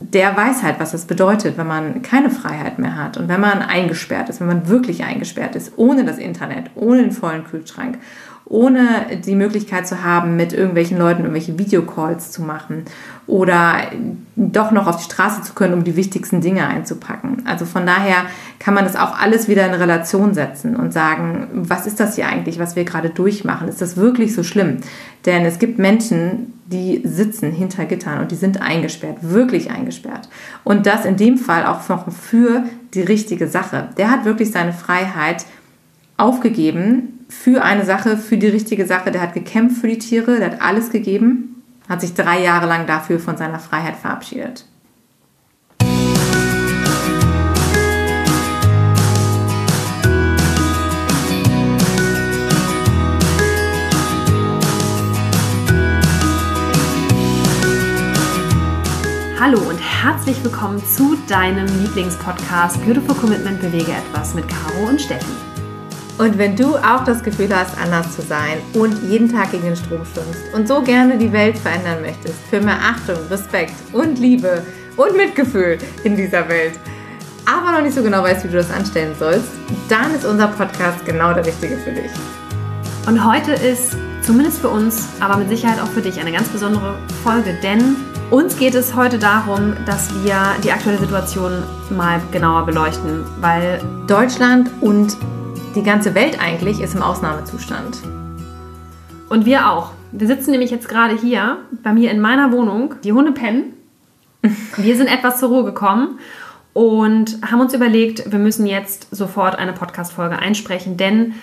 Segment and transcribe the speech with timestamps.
[0.00, 3.60] der weiß halt, was es bedeutet, wenn man keine Freiheit mehr hat und wenn man
[3.60, 7.98] eingesperrt ist, wenn man wirklich eingesperrt ist, ohne das Internet, ohne den vollen Kühlschrank,
[8.50, 12.84] ohne die Möglichkeit zu haben, mit irgendwelchen Leuten irgendwelche Videocalls zu machen
[13.28, 13.76] oder
[14.34, 17.44] doch noch auf die Straße zu können, um die wichtigsten Dinge einzupacken.
[17.46, 18.24] Also von daher
[18.58, 22.26] kann man das auch alles wieder in Relation setzen und sagen, was ist das hier
[22.26, 23.68] eigentlich, was wir gerade durchmachen?
[23.68, 24.78] Ist das wirklich so schlimm?
[25.26, 30.28] Denn es gibt Menschen, die sitzen hinter Gittern und die sind eingesperrt, wirklich eingesperrt.
[30.64, 32.64] Und das in dem Fall auch noch für
[32.94, 33.90] die richtige Sache.
[33.96, 35.46] Der hat wirklich seine Freiheit
[36.16, 39.10] aufgegeben für eine Sache, für die richtige Sache.
[39.10, 42.86] Der hat gekämpft für die Tiere, der hat alles gegeben, hat sich drei Jahre lang
[42.86, 44.66] dafür von seiner Freiheit verabschiedet.
[59.38, 65.24] Hallo und herzlich willkommen zu deinem Lieblingspodcast Beautiful Commitment Bewege etwas mit Caro und Steffi.
[66.20, 69.74] Und wenn du auch das Gefühl hast, anders zu sein und jeden Tag gegen den
[69.74, 74.62] Strom schwimmst und so gerne die Welt verändern möchtest, für mehr Achtung, Respekt und Liebe
[74.98, 76.78] und Mitgefühl in dieser Welt,
[77.46, 79.48] aber noch nicht so genau weißt, wie du das anstellen sollst,
[79.88, 82.10] dann ist unser Podcast genau der richtige für dich.
[83.06, 86.98] Und heute ist zumindest für uns, aber mit Sicherheit auch für dich eine ganz besondere
[87.24, 87.96] Folge, denn
[88.30, 94.68] uns geht es heute darum, dass wir die aktuelle Situation mal genauer beleuchten, weil Deutschland
[94.82, 95.16] und
[95.74, 97.98] die ganze Welt eigentlich ist im Ausnahmezustand.
[99.28, 99.92] Und wir auch.
[100.12, 102.96] Wir sitzen nämlich jetzt gerade hier bei mir in meiner Wohnung.
[103.04, 103.74] Die Hunde pennen.
[104.76, 106.18] Wir sind etwas zur Ruhe gekommen
[106.72, 111.34] und haben uns überlegt, wir müssen jetzt sofort eine Podcast-Folge einsprechen, denn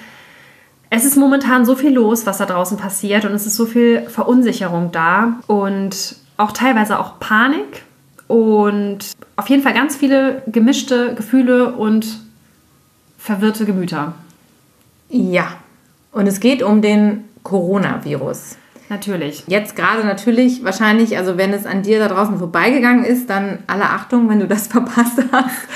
[0.89, 4.01] es ist momentan so viel los, was da draußen passiert und es ist so viel
[4.09, 7.83] Verunsicherung da und auch teilweise auch Panik
[8.27, 8.99] und
[9.35, 12.26] auf jeden Fall ganz viele gemischte Gefühle und
[13.27, 14.13] verwirrte Gemüter.
[15.09, 15.57] Ja,
[16.13, 18.55] und es geht um den Coronavirus.
[18.87, 19.43] Natürlich.
[19.47, 23.83] Jetzt gerade natürlich, wahrscheinlich, also wenn es an dir da draußen vorbeigegangen ist, dann alle
[23.83, 25.67] Achtung, wenn du das verpasst hast.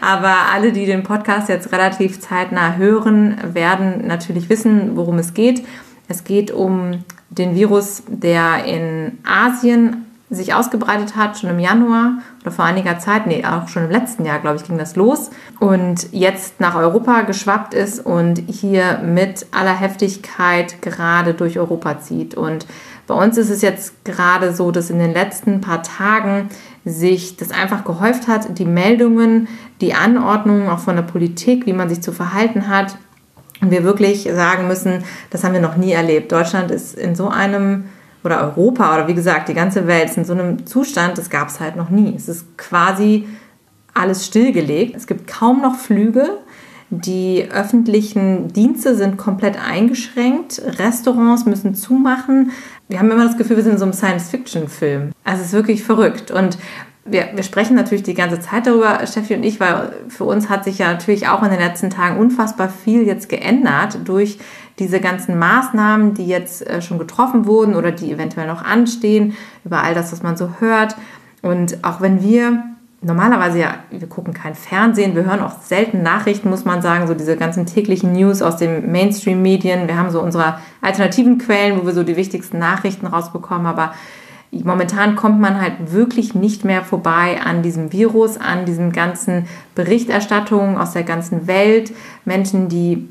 [0.00, 5.62] Aber alle, die den Podcast jetzt relativ zeitnah hören, werden natürlich wissen, worum es geht.
[6.08, 12.14] Es geht um den Virus, der in Asien sich ausgebreitet hat, schon im Januar
[12.44, 15.30] oder vor einiger Zeit, nee, auch schon im letzten Jahr, glaube ich, ging das los
[15.60, 22.34] und jetzt nach Europa geschwappt ist und hier mit aller Heftigkeit gerade durch Europa zieht.
[22.34, 22.66] Und
[23.06, 26.50] bei uns ist es jetzt gerade so, dass in den letzten paar Tagen
[26.84, 29.48] sich das einfach gehäuft hat, die Meldungen,
[29.80, 32.98] die Anordnungen auch von der Politik, wie man sich zu verhalten hat.
[33.62, 36.30] Und wir wirklich sagen müssen, das haben wir noch nie erlebt.
[36.30, 37.84] Deutschland ist in so einem
[38.24, 41.48] oder Europa oder wie gesagt, die ganze Welt ist in so einem Zustand, das gab
[41.48, 42.14] es halt noch nie.
[42.16, 43.28] Es ist quasi
[43.92, 44.96] alles stillgelegt.
[44.96, 46.38] Es gibt kaum noch Flüge.
[46.90, 50.62] Die öffentlichen Dienste sind komplett eingeschränkt.
[50.78, 52.50] Restaurants müssen zumachen.
[52.88, 55.12] Wir haben immer das Gefühl, wir sind in so einem Science-Fiction-Film.
[55.24, 56.30] Also es ist wirklich verrückt.
[56.30, 56.58] Und
[57.04, 60.64] wir, wir sprechen natürlich die ganze Zeit darüber, Steffi und ich, weil für uns hat
[60.64, 64.38] sich ja natürlich auch in den letzten Tagen unfassbar viel jetzt geändert durch
[64.78, 69.82] diese ganzen Maßnahmen, die jetzt äh, schon getroffen wurden oder die eventuell noch anstehen, über
[69.82, 70.96] all das, was man so hört.
[71.42, 72.64] Und auch wenn wir
[73.04, 77.14] normalerweise ja, wir gucken kein Fernsehen, wir hören auch selten Nachrichten, muss man sagen, so
[77.14, 79.86] diese ganzen täglichen News aus den Mainstream-Medien.
[79.86, 83.92] Wir haben so unsere alternativen Quellen, wo wir so die wichtigsten Nachrichten rausbekommen, aber
[84.50, 90.78] momentan kommt man halt wirklich nicht mehr vorbei an diesem Virus, an diesen ganzen Berichterstattungen
[90.78, 91.92] aus der ganzen Welt.
[92.24, 93.08] Menschen, die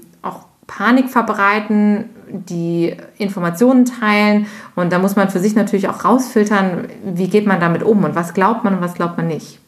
[0.68, 4.48] Panik verbreiten, die Informationen teilen.
[4.76, 8.16] Und da muss man für sich natürlich auch rausfiltern, wie geht man damit um und
[8.16, 9.60] was glaubt man und was glaubt man nicht.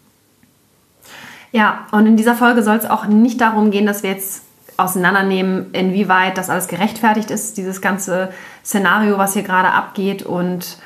[1.51, 4.43] Ja, und in dieser Folge soll es auch nicht darum gehen, dass wir jetzt
[4.77, 8.29] auseinandernehmen, inwieweit das alles gerechtfertigt ist, dieses ganze
[8.63, 10.77] Szenario, was hier gerade abgeht und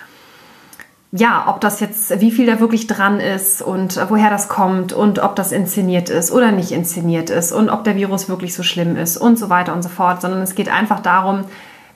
[1.11, 5.19] ja, ob das jetzt, wie viel da wirklich dran ist und woher das kommt und
[5.19, 8.95] ob das inszeniert ist oder nicht inszeniert ist und ob der Virus wirklich so schlimm
[8.95, 11.45] ist und so weiter und so fort, sondern es geht einfach darum,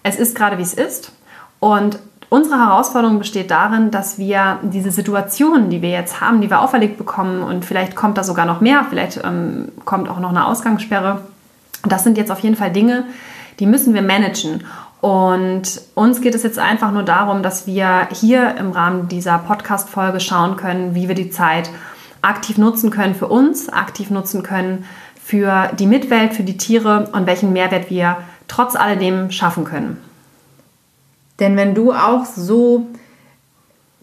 [0.01, 1.11] es ist gerade wie es ist
[1.59, 1.99] und
[2.29, 6.97] unsere Herausforderung besteht darin, dass wir diese Situationen, die wir jetzt haben, die wir auferlegt
[6.97, 11.21] bekommen und vielleicht kommt da sogar noch mehr, vielleicht ähm, kommt auch noch eine Ausgangssperre,
[11.83, 13.05] das sind jetzt auf jeden Fall Dinge,
[13.59, 14.63] die müssen wir managen.
[15.03, 20.21] Und uns geht es jetzt einfach nur darum, dass wir hier im Rahmen dieser Podcast-Folge
[20.21, 21.69] schauen können, wie wir die Zeit
[22.21, 24.85] aktiv nutzen können für uns, aktiv nutzen können
[25.21, 28.15] für die Mitwelt, für die Tiere und welchen Mehrwert wir
[28.47, 29.97] trotz alledem schaffen können.
[31.41, 32.87] Denn wenn du auch so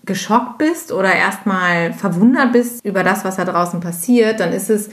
[0.04, 4.90] geschockt bist oder erstmal verwundert bist über das, was da draußen passiert, dann ist es,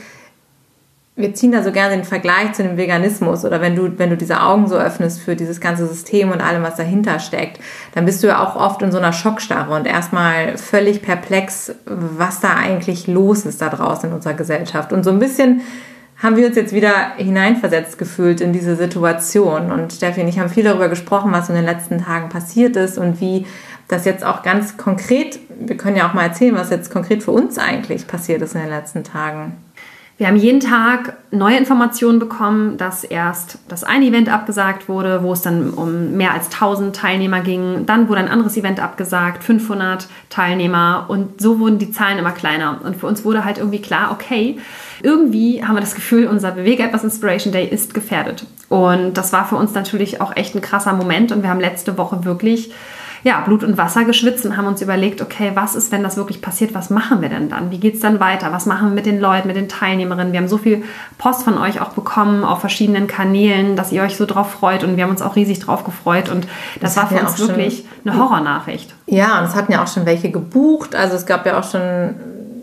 [1.17, 4.17] wir ziehen da so gerne den Vergleich zu dem Veganismus oder wenn du, wenn du
[4.17, 7.59] diese Augen so öffnest für dieses ganze System und allem, was dahinter steckt,
[7.95, 12.39] dann bist du ja auch oft in so einer Schockstarre und erstmal völlig perplex, was
[12.39, 14.93] da eigentlich los ist da draußen in unserer Gesellschaft.
[14.93, 15.61] Und so ein bisschen
[16.21, 19.71] haben wir uns jetzt wieder hineinversetzt gefühlt in diese Situation.
[19.71, 22.99] Und Steffi und ich haben viel darüber gesprochen, was in den letzten Tagen passiert ist
[22.99, 23.47] und wie
[23.87, 27.31] das jetzt auch ganz konkret, wir können ja auch mal erzählen, was jetzt konkret für
[27.31, 29.53] uns eigentlich passiert ist in den letzten Tagen.
[30.17, 35.31] Wir haben jeden Tag neue Informationen bekommen, dass erst das eine Event abgesagt wurde, wo
[35.31, 37.85] es dann um mehr als 1000 Teilnehmer ging.
[37.85, 41.05] Dann wurde ein anderes Event abgesagt, 500 Teilnehmer.
[41.07, 42.81] Und so wurden die Zahlen immer kleiner.
[42.83, 44.57] Und für uns wurde halt irgendwie klar, okay,
[45.03, 48.47] irgendwie haben wir das Gefühl, unser Bewege etwas Inspiration Day ist gefährdet.
[48.69, 51.31] Und das war für uns natürlich auch echt ein krasser Moment.
[51.31, 52.71] Und wir haben letzte Woche wirklich
[53.23, 56.41] ja, Blut und Wasser geschwitzt und haben uns überlegt, okay, was ist, wenn das wirklich
[56.41, 56.73] passiert?
[56.73, 57.71] Was machen wir denn dann?
[57.71, 58.51] Wie geht es dann weiter?
[58.51, 60.33] Was machen wir mit den Leuten, mit den Teilnehmerinnen?
[60.33, 60.83] Wir haben so viel
[61.17, 64.97] Post von euch auch bekommen auf verschiedenen Kanälen, dass ihr euch so drauf freut und
[64.97, 66.47] wir haben uns auch riesig drauf gefreut und
[66.79, 68.93] das, das war für uns wirklich eine Horrornachricht.
[69.05, 70.95] Ja, und es hatten ja auch schon welche gebucht.
[70.95, 72.15] Also es gab ja auch schon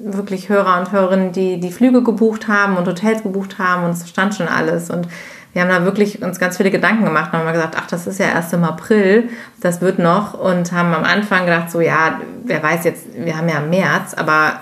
[0.05, 4.09] wirklich Hörer und Hörerinnen, die die Flüge gebucht haben und Hotels gebucht haben und es
[4.09, 5.09] stand schon alles und
[5.55, 8.19] wir haben da wirklich uns ganz viele Gedanken gemacht und haben gesagt, ach, das ist
[8.19, 9.31] ja erst im April,
[9.61, 13.49] das wird noch und haben am Anfang gedacht, so ja, wer weiß jetzt, wir haben
[13.49, 14.61] ja März, aber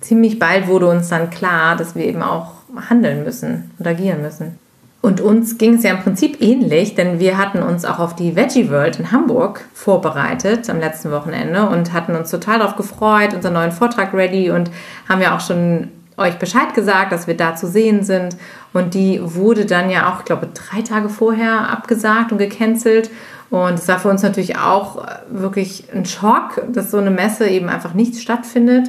[0.00, 2.52] ziemlich bald wurde uns dann klar, dass wir eben auch
[2.90, 4.58] handeln müssen und agieren müssen.
[5.00, 8.36] Und uns ging es ja im Prinzip ähnlich, denn wir hatten uns auch auf die
[8.36, 13.54] Veggie World in Hamburg vorbereitet am letzten Wochenende und hatten uns total darauf gefreut, unseren
[13.54, 14.70] neuen Vortrag ready und
[15.08, 18.36] haben ja auch schon euch Bescheid gesagt, dass wir da zu sehen sind.
[18.72, 23.10] Und die wurde dann ja auch, ich glaube, drei Tage vorher abgesagt und gecancelt.
[23.50, 27.68] Und es war für uns natürlich auch wirklich ein Schock, dass so eine Messe eben
[27.68, 28.88] einfach nicht stattfindet.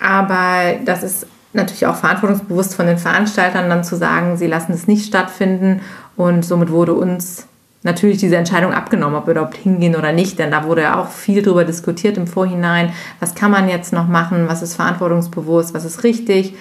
[0.00, 4.86] Aber das ist natürlich auch verantwortungsbewusst von den Veranstaltern dann zu sagen, sie lassen es
[4.86, 5.80] nicht stattfinden.
[6.16, 7.46] Und somit wurde uns
[7.82, 11.08] natürlich diese Entscheidung abgenommen, ob wir überhaupt hingehen oder nicht, denn da wurde ja auch
[11.08, 15.84] viel darüber diskutiert im Vorhinein, was kann man jetzt noch machen, was ist verantwortungsbewusst, was
[15.84, 16.54] ist richtig.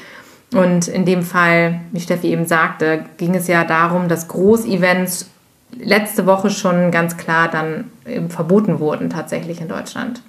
[0.53, 5.29] Und in dem Fall, wie Steffi eben sagte, ging es ja darum, dass Großevents
[5.77, 7.91] letzte Woche schon ganz klar dann
[8.29, 10.21] verboten wurden tatsächlich in Deutschland.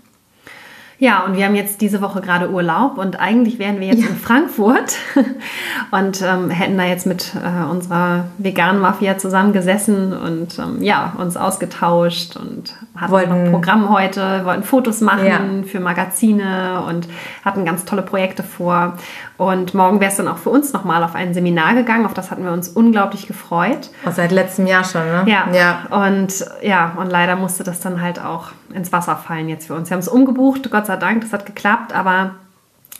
[1.00, 4.08] Ja, und wir haben jetzt diese Woche gerade Urlaub und eigentlich wären wir jetzt ja.
[4.08, 4.96] in Frankfurt
[5.92, 11.36] und ähm, hätten da jetzt mit äh, unserer veganen Mafia zusammengesessen und ähm, ja, uns
[11.36, 15.40] ausgetauscht und hatten wollten, ein Programm heute, wollten Fotos machen ja.
[15.68, 17.08] für Magazine und
[17.44, 18.98] hatten ganz tolle Projekte vor.
[19.38, 22.32] Und morgen wäre es dann auch für uns nochmal auf ein Seminar gegangen, auf das
[22.32, 23.90] hatten wir uns unglaublich gefreut.
[24.04, 25.22] Und seit letztem Jahr schon, ne?
[25.26, 25.48] Ja.
[25.52, 26.08] ja.
[26.08, 29.90] Und ja, und leider musste das dann halt auch ins Wasser fallen jetzt für uns.
[29.90, 32.34] Wir haben es umgebucht, Gott sei Dank, das hat geklappt, aber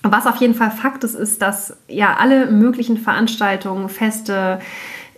[0.03, 4.61] was auf jeden Fall Fakt ist, ist, dass ja alle möglichen Veranstaltungen, Feste,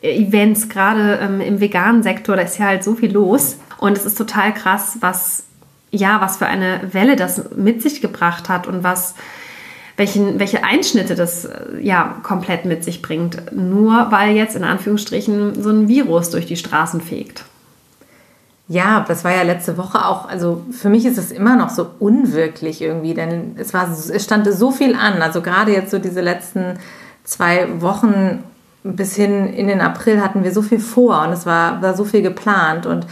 [0.00, 3.58] Events, gerade ähm, im veganen Sektor, da ist ja halt so viel los.
[3.76, 5.44] Und es ist total krass, was,
[5.90, 9.14] ja, was für eine Welle das mit sich gebracht hat und was,
[10.00, 11.46] welchen, welche Einschnitte das
[11.78, 13.52] ja komplett mit sich bringt.
[13.52, 17.44] Nur weil jetzt in Anführungsstrichen so ein Virus durch die Straßen fegt.
[18.66, 21.90] Ja, das war ja letzte Woche auch, also für mich ist es immer noch so
[21.98, 25.20] unwirklich irgendwie, denn es, war, es stand so viel an.
[25.20, 26.78] Also gerade jetzt so diese letzten
[27.24, 28.42] zwei Wochen
[28.82, 32.04] bis hin in den April hatten wir so viel vor und es war, war so
[32.04, 32.86] viel geplant.
[32.86, 33.06] Und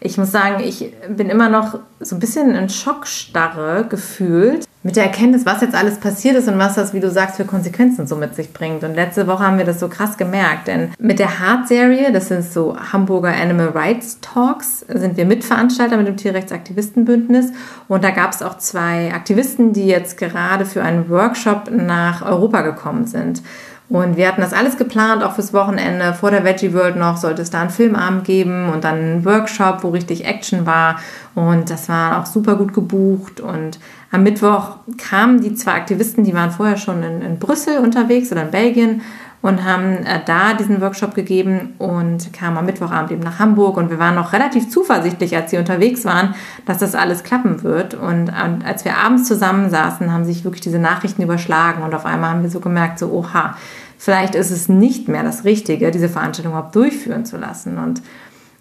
[0.00, 5.04] ich muss sagen, ich bin immer noch so ein bisschen in Schockstarre gefühlt, mit der
[5.04, 8.16] Erkenntnis, was jetzt alles passiert ist und was das, wie du sagst, für Konsequenzen so
[8.16, 8.84] mit sich bringt.
[8.84, 12.44] Und letzte Woche haben wir das so krass gemerkt, denn mit der Hart-Serie, das sind
[12.44, 17.46] so Hamburger Animal Rights Talks, sind wir Mitveranstalter mit dem Tierrechtsaktivistenbündnis.
[17.88, 22.60] Und da gab es auch zwei Aktivisten, die jetzt gerade für einen Workshop nach Europa
[22.60, 23.42] gekommen sind.
[23.88, 26.14] Und wir hatten das alles geplant, auch fürs Wochenende.
[26.14, 29.82] Vor der Veggie World noch sollte es da einen Filmabend geben und dann einen Workshop,
[29.82, 31.00] wo richtig Action war.
[31.34, 33.40] Und das war auch super gut gebucht.
[33.40, 33.78] Und
[34.14, 38.42] am Mittwoch kamen die zwei Aktivisten, die waren vorher schon in, in Brüssel unterwegs oder
[38.42, 39.02] in Belgien
[39.42, 43.76] und haben äh, da diesen Workshop gegeben und kamen am Mittwochabend eben nach Hamburg.
[43.76, 47.94] Und wir waren noch relativ zuversichtlich, als sie unterwegs waren, dass das alles klappen wird.
[47.94, 51.82] Und, als wir abends zusammensaßen, haben sich wirklich diese Nachrichten überschlagen.
[51.82, 53.56] Und auf einmal haben wir so gemerkt, so, oha,
[53.98, 57.78] vielleicht ist es nicht mehr das Richtige, diese Veranstaltung überhaupt durchführen zu lassen.
[57.78, 58.00] Und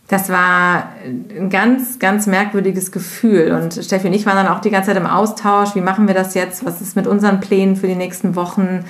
[0.08, 3.52] das war ein ganz, ganz merkwürdiges Gefühl.
[3.54, 5.76] Und Steffi und ich waren dann auch die ganze Zeit im Austausch.
[5.76, 6.66] Wie machen wir das jetzt?
[6.66, 8.84] Was ist mit unseren Plänen für die nächsten Wochen?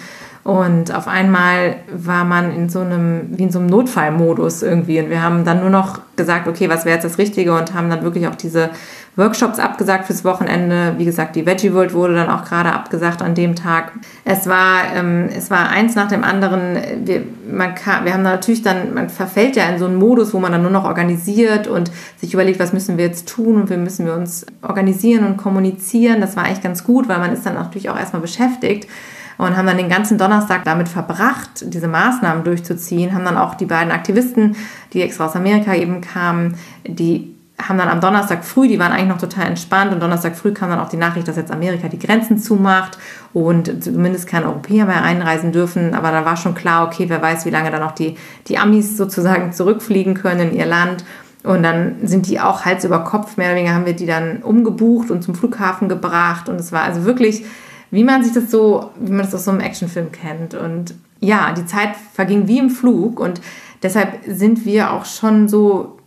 [0.43, 5.00] Und auf einmal war man in so einem, wie in so einem Notfallmodus irgendwie.
[5.00, 7.55] Und wir haben dann nur noch gesagt, okay, was wäre jetzt das Richtige?
[7.55, 8.72] Und haben dann wirklich auch diese
[9.15, 10.96] Workshops abgesagt fürs Wochenende.
[10.98, 13.91] Wie gesagt, die Veggie World wurde dann auch gerade abgesagt an dem Tag.
[14.25, 16.77] Es war, ähm, es war eins nach dem anderen.
[17.05, 20.39] Wir, man kann, wir haben natürlich dann, man verfällt ja in so einen Modus, wo
[20.39, 23.77] man dann nur noch organisiert und sich überlegt, was müssen wir jetzt tun und wie
[23.77, 26.20] müssen wir uns organisieren und kommunizieren.
[26.20, 28.89] Das war eigentlich ganz gut, weil man ist dann natürlich auch erstmal beschäftigt
[29.38, 33.65] und haben dann den ganzen Donnerstag damit verbracht, diese Maßnahmen durchzuziehen, haben dann auch die
[33.65, 34.55] beiden Aktivisten,
[34.93, 36.55] die extra aus Amerika eben kamen,
[36.86, 40.51] die haben dann am Donnerstag früh, die waren eigentlich noch total entspannt und Donnerstag früh
[40.53, 42.98] kam dann auch die Nachricht, dass jetzt Amerika die Grenzen zumacht
[43.31, 45.93] und zumindest keine Europäer mehr einreisen dürfen.
[45.93, 48.17] Aber da war schon klar, okay, wer weiß, wie lange dann auch die,
[48.48, 51.05] die Amis sozusagen zurückfliegen können in ihr Land.
[51.43, 54.38] Und dann sind die auch Hals über Kopf, mehr oder weniger haben wir die dann
[54.38, 56.50] umgebucht und zum Flughafen gebracht.
[56.50, 57.45] Und es war also wirklich,
[57.91, 60.53] wie man sich das so, wie man das aus so einem Actionfilm kennt.
[60.53, 63.41] Und ja, die Zeit verging wie im Flug und
[63.81, 65.98] deshalb sind wir auch schon so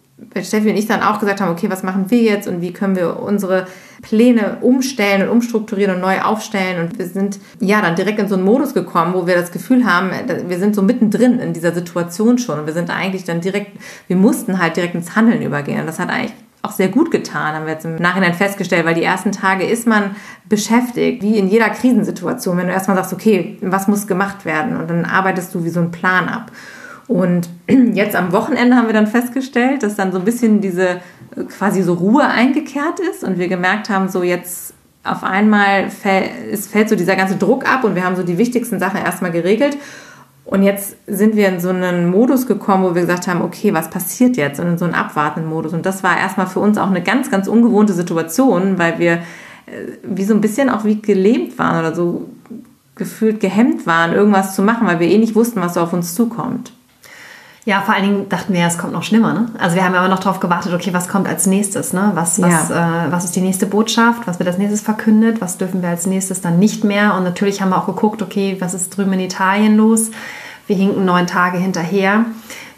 [0.43, 2.97] Steffi und ich dann auch gesagt haben, okay, was machen wir jetzt und wie können
[2.97, 3.67] wir unsere
[4.01, 6.85] Pläne umstellen und umstrukturieren und neu aufstellen.
[6.85, 9.85] Und wir sind ja dann direkt in so einen Modus gekommen, wo wir das Gefühl
[9.85, 10.11] haben,
[10.49, 12.61] wir sind so mittendrin in dieser Situation schon.
[12.61, 13.73] Und wir sind eigentlich dann direkt,
[14.07, 15.81] wir mussten halt direkt ins Handeln übergehen.
[15.81, 18.95] Und das hat eigentlich auch sehr gut getan, haben wir jetzt im Nachhinein festgestellt, weil
[18.95, 20.17] die ersten Tage ist man
[20.49, 24.77] beschäftigt, wie in jeder Krisensituation, wenn du erstmal sagst, okay, was muss gemacht werden?
[24.77, 26.51] Und dann arbeitest du wie so einen Plan ab.
[27.09, 27.49] Und
[27.93, 31.01] jetzt am Wochenende haben wir dann festgestellt, dass dann so ein bisschen diese
[31.59, 36.67] quasi so Ruhe eingekehrt ist und wir gemerkt haben, so jetzt auf einmal fällt, es
[36.67, 39.77] fällt so dieser ganze Druck ab und wir haben so die wichtigsten Sachen erstmal geregelt.
[40.45, 43.91] Und jetzt sind wir in so einen Modus gekommen, wo wir gesagt haben, okay, was
[43.91, 44.61] passiert jetzt?
[44.61, 45.73] Und in so einen abwartenden Modus.
[45.73, 49.15] Und das war erstmal für uns auch eine ganz, ganz ungewohnte Situation, weil wir
[49.67, 52.29] äh, wie so ein bisschen auch wie gelähmt waren oder so
[52.95, 56.15] gefühlt gehemmt waren, irgendwas zu machen, weil wir eh nicht wussten, was so auf uns
[56.15, 56.73] zukommt.
[57.67, 59.35] Ja, vor allen Dingen dachten wir, es kommt noch schlimmer.
[59.35, 59.47] Ne?
[59.59, 61.93] Also wir haben immer noch darauf gewartet, okay, was kommt als nächstes?
[61.93, 62.13] Ne?
[62.15, 63.07] Was, was, ja.
[63.07, 64.21] äh, was ist die nächste Botschaft?
[64.27, 65.41] Was wird als nächstes verkündet?
[65.41, 67.17] Was dürfen wir als nächstes dann nicht mehr?
[67.17, 70.13] Und natürlich haben wir auch geguckt, okay, was ist drüben in Italien los?
[70.69, 72.27] Wir hinken neun Tage hinterher.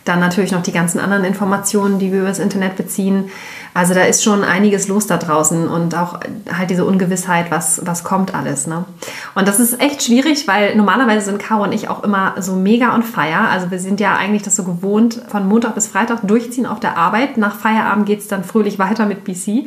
[0.09, 3.31] Dann natürlich noch die ganzen anderen Informationen, die wir über das Internet beziehen.
[3.75, 6.19] Also da ist schon einiges los da draußen und auch
[6.50, 8.67] halt diese Ungewissheit, was, was kommt alles.
[8.67, 8.87] Ne?
[9.35, 12.95] Und das ist echt schwierig, weil normalerweise sind Caro und ich auch immer so mega
[12.95, 13.50] on fire.
[13.50, 16.97] Also wir sind ja eigentlich das so gewohnt, von Montag bis Freitag durchziehen auf der
[16.97, 17.37] Arbeit.
[17.37, 19.67] Nach Feierabend geht es dann fröhlich weiter mit BC.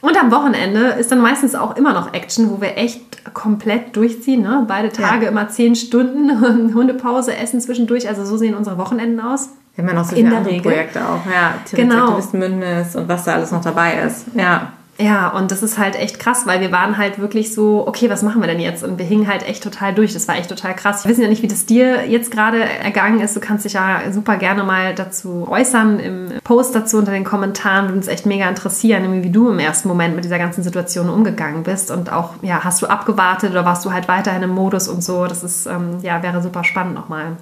[0.00, 4.40] Und am Wochenende ist dann meistens auch immer noch Action, wo wir echt komplett durchziehen.
[4.40, 4.64] Ne?
[4.66, 5.30] Beide Tage ja.
[5.30, 8.08] immer zehn Stunden, Hundepause, Essen zwischendurch.
[8.08, 9.50] Also so sehen unsere Wochenenden aus.
[9.74, 10.72] Wir haben ja noch so viele andere Regel.
[10.72, 11.26] Projekte auch.
[11.26, 12.08] Ja, genau.
[12.10, 14.26] Aktivistenbündnis und was da alles noch dabei ist.
[14.34, 14.72] Ja.
[14.98, 18.22] Ja, und das ist halt echt krass, weil wir waren halt wirklich so, okay, was
[18.22, 18.84] machen wir denn jetzt?
[18.84, 20.12] Und wir hingen halt echt total durch.
[20.12, 21.04] Das war echt total krass.
[21.04, 23.34] Wir wissen ja nicht, wie das dir jetzt gerade ergangen ist.
[23.34, 27.86] Du kannst dich ja super gerne mal dazu äußern im Post dazu unter den Kommentaren.
[27.86, 31.64] Würde uns echt mega interessieren, wie du im ersten Moment mit dieser ganzen Situation umgegangen
[31.64, 31.90] bist.
[31.90, 35.26] Und auch, ja, hast du abgewartet oder warst du halt weiterhin im Modus und so?
[35.26, 37.36] Das ist, ähm, ja, wäre super spannend nochmal.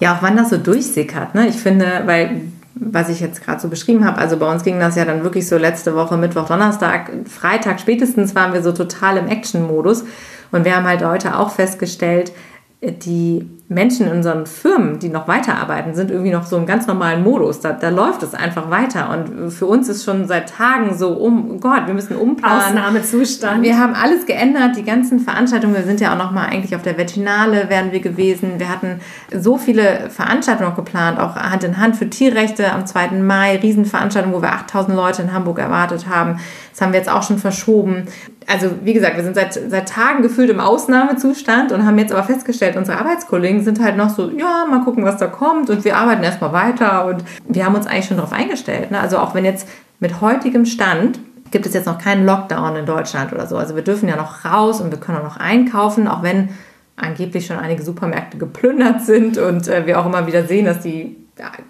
[0.00, 1.34] Ja, auch wann das so durchsickert.
[1.34, 1.48] Ne?
[1.48, 2.42] Ich finde, weil
[2.74, 5.46] was ich jetzt gerade so beschrieben habe, also bei uns ging das ja dann wirklich
[5.46, 10.04] so letzte Woche, Mittwoch, Donnerstag, Freitag spätestens waren wir so total im Action-Modus.
[10.50, 12.32] Und wir haben halt heute auch festgestellt,
[12.82, 17.22] die Menschen in unseren Firmen, die noch weiterarbeiten, sind irgendwie noch so im ganz normalen
[17.22, 17.60] Modus.
[17.60, 19.10] Da, da läuft es einfach weiter.
[19.10, 22.78] Und für uns ist schon seit Tagen so, um oh Gott, wir müssen umplanen.
[22.78, 23.62] Ausnahmezustand.
[23.62, 25.74] Wir haben alles geändert, die ganzen Veranstaltungen.
[25.74, 28.58] Wir sind ja auch noch mal eigentlich auf der Veterinale wären wir gewesen.
[28.58, 33.10] Wir hatten so viele Veranstaltungen noch geplant, auch Hand in Hand für Tierrechte am 2.
[33.20, 36.40] Mai, Riesenveranstaltung, wo wir 8000 Leute in Hamburg erwartet haben.
[36.72, 38.06] Das haben wir jetzt auch schon verschoben
[38.50, 42.24] also wie gesagt, wir sind seit, seit Tagen gefühlt im Ausnahmezustand und haben jetzt aber
[42.24, 45.96] festgestellt, unsere Arbeitskollegen sind halt noch so, ja, mal gucken, was da kommt und wir
[45.96, 48.90] arbeiten erstmal weiter und wir haben uns eigentlich schon darauf eingestellt.
[48.90, 48.98] Ne?
[48.98, 49.68] Also auch wenn jetzt
[50.00, 51.20] mit heutigem Stand
[51.52, 53.56] gibt es jetzt noch keinen Lockdown in Deutschland oder so.
[53.56, 56.48] Also wir dürfen ja noch raus und wir können auch noch einkaufen, auch wenn
[56.96, 61.16] angeblich schon einige Supermärkte geplündert sind und äh, wir auch immer wieder sehen, dass die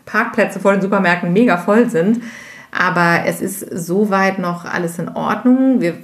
[0.04, 2.22] Parkplätze vor den Supermärkten mega voll sind.
[2.72, 5.80] Aber es ist soweit noch alles in Ordnung.
[5.80, 5.94] Wir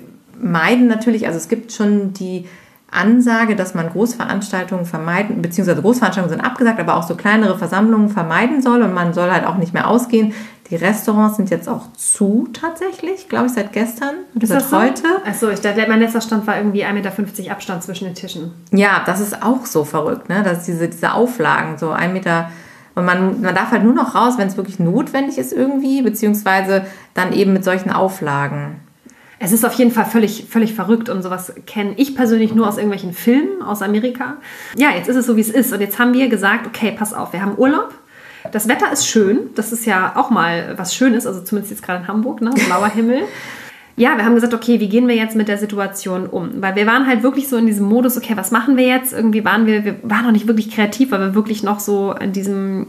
[0.40, 2.47] meiden natürlich, also es gibt schon die
[2.90, 8.62] Ansage, dass man Großveranstaltungen vermeiden, beziehungsweise Großveranstaltungen sind abgesagt, aber auch so kleinere Versammlungen vermeiden
[8.62, 10.33] soll und man soll halt auch nicht mehr ausgehen.
[10.71, 15.02] Die Restaurants sind jetzt auch zu tatsächlich, glaube ich, seit gestern oder seit heute.
[15.02, 15.31] So?
[15.31, 18.52] Achso, ich dachte, mein letzter Stand war irgendwie 1,50 Meter Abstand zwischen den Tischen.
[18.73, 20.43] Ja, das ist auch so verrückt, ne?
[20.43, 22.50] dass diese, diese Auflagen, so ein Meter
[22.95, 26.87] und man, man darf halt nur noch raus, wenn es wirklich notwendig ist irgendwie, beziehungsweise
[27.12, 28.81] dann eben mit solchen Auflagen.
[29.38, 32.76] Es ist auf jeden Fall völlig, völlig verrückt und sowas kenne ich persönlich nur aus
[32.76, 34.38] irgendwelchen Filmen aus Amerika.
[34.76, 35.73] Ja, jetzt ist es so, wie es ist.
[35.73, 37.93] Und jetzt haben wir gesagt, okay, pass auf, wir haben Urlaub.
[38.52, 39.50] Das Wetter ist schön.
[39.55, 42.50] Das ist ja auch mal was Schönes, also zumindest jetzt gerade in Hamburg, ne?
[42.66, 43.23] blauer Himmel.
[43.97, 46.50] ja, wir haben gesagt, okay, wie gehen wir jetzt mit der Situation um?
[46.62, 49.12] Weil wir waren halt wirklich so in diesem Modus, okay, was machen wir jetzt?
[49.12, 52.33] Irgendwie waren wir, wir waren noch nicht wirklich kreativ, weil wir wirklich noch so in
[52.33, 52.87] diesem,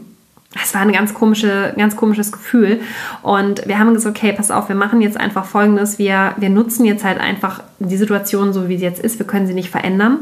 [0.54, 2.80] es war ein ganz, komische, ganz komisches Gefühl.
[3.22, 5.98] Und wir haben gesagt, okay, pass auf, wir machen jetzt einfach Folgendes.
[5.98, 9.18] Wir, wir nutzen jetzt halt einfach die Situation so, wie sie jetzt ist.
[9.18, 10.20] Wir können sie nicht verändern.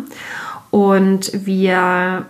[0.70, 2.26] Und wir,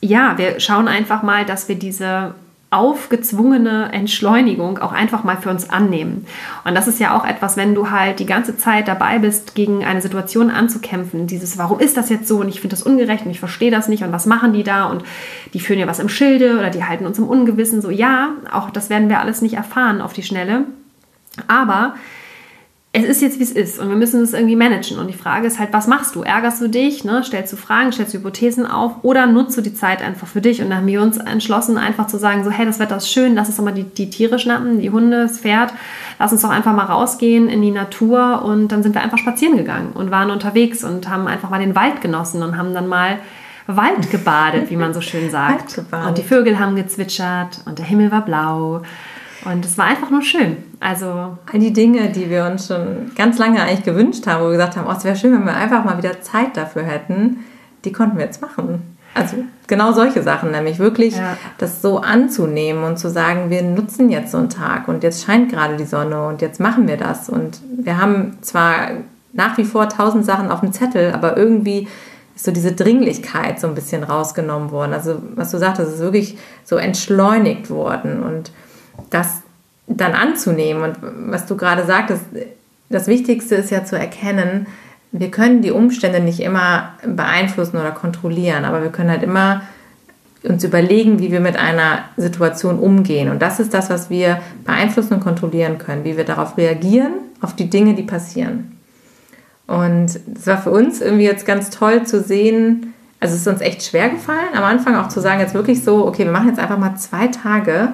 [0.00, 2.34] ja, wir schauen einfach mal, dass wir diese
[2.72, 6.26] aufgezwungene Entschleunigung auch einfach mal für uns annehmen.
[6.64, 9.84] Und das ist ja auch etwas, wenn du halt die ganze Zeit dabei bist, gegen
[9.84, 13.30] eine Situation anzukämpfen, dieses, warum ist das jetzt so und ich finde das ungerecht und
[13.30, 15.04] ich verstehe das nicht und was machen die da und
[15.52, 18.70] die führen ja was im Schilde oder die halten uns im Ungewissen, so ja, auch
[18.70, 20.64] das werden wir alles nicht erfahren auf die Schnelle.
[21.48, 21.94] Aber
[22.94, 24.98] es ist jetzt, wie es ist und wir müssen es irgendwie managen.
[24.98, 26.22] Und die Frage ist halt, was machst du?
[26.22, 27.04] Ärgerst du dich?
[27.04, 27.24] Ne?
[27.24, 30.60] Stellst du Fragen, stellst du Hypothesen auf oder nutzt du die Zeit einfach für dich?
[30.60, 33.34] Und da haben wir uns entschlossen, einfach zu sagen, so, hey, das Wetter ist schön,
[33.34, 35.72] lass uns doch mal die, die Tiere schnappen, die Hunde, das Pferd,
[36.18, 38.42] lass uns doch einfach mal rausgehen in die Natur.
[38.44, 41.74] Und dann sind wir einfach spazieren gegangen und waren unterwegs und haben einfach mal den
[41.74, 43.20] Wald genossen und haben dann mal
[43.66, 45.80] Wald gebadet, wie man so schön sagt.
[46.08, 48.82] Und die Vögel haben gezwitschert und der Himmel war blau.
[49.44, 50.56] Und es war einfach nur schön.
[50.80, 54.52] Also all die Dinge, die wir uns schon ganz lange eigentlich gewünscht haben, wo wir
[54.52, 57.44] gesagt haben, oh, es wäre schön, wenn wir einfach mal wieder Zeit dafür hätten,
[57.84, 58.96] die konnten wir jetzt machen.
[59.14, 61.36] Also genau solche Sachen, nämlich wirklich ja.
[61.58, 65.50] das so anzunehmen und zu sagen, wir nutzen jetzt so einen Tag und jetzt scheint
[65.50, 67.28] gerade die Sonne und jetzt machen wir das.
[67.28, 68.92] Und wir haben zwar
[69.32, 71.88] nach wie vor tausend Sachen auf dem Zettel, aber irgendwie
[72.34, 74.94] ist so diese Dringlichkeit so ein bisschen rausgenommen worden.
[74.94, 78.50] Also was du sagtest, ist wirklich so entschleunigt worden und
[79.10, 79.42] das
[79.86, 80.82] dann anzunehmen.
[80.82, 80.96] Und
[81.30, 82.22] was du gerade sagtest,
[82.88, 84.66] das Wichtigste ist ja zu erkennen,
[85.12, 89.62] wir können die Umstände nicht immer beeinflussen oder kontrollieren, aber wir können halt immer
[90.42, 93.30] uns überlegen, wie wir mit einer Situation umgehen.
[93.30, 97.54] Und das ist das, was wir beeinflussen und kontrollieren können, wie wir darauf reagieren, auf
[97.54, 98.78] die Dinge, die passieren.
[99.66, 103.60] Und es war für uns irgendwie jetzt ganz toll zu sehen, also es ist uns
[103.60, 106.58] echt schwer gefallen, am Anfang auch zu sagen, jetzt wirklich so, okay, wir machen jetzt
[106.58, 107.92] einfach mal zwei Tage,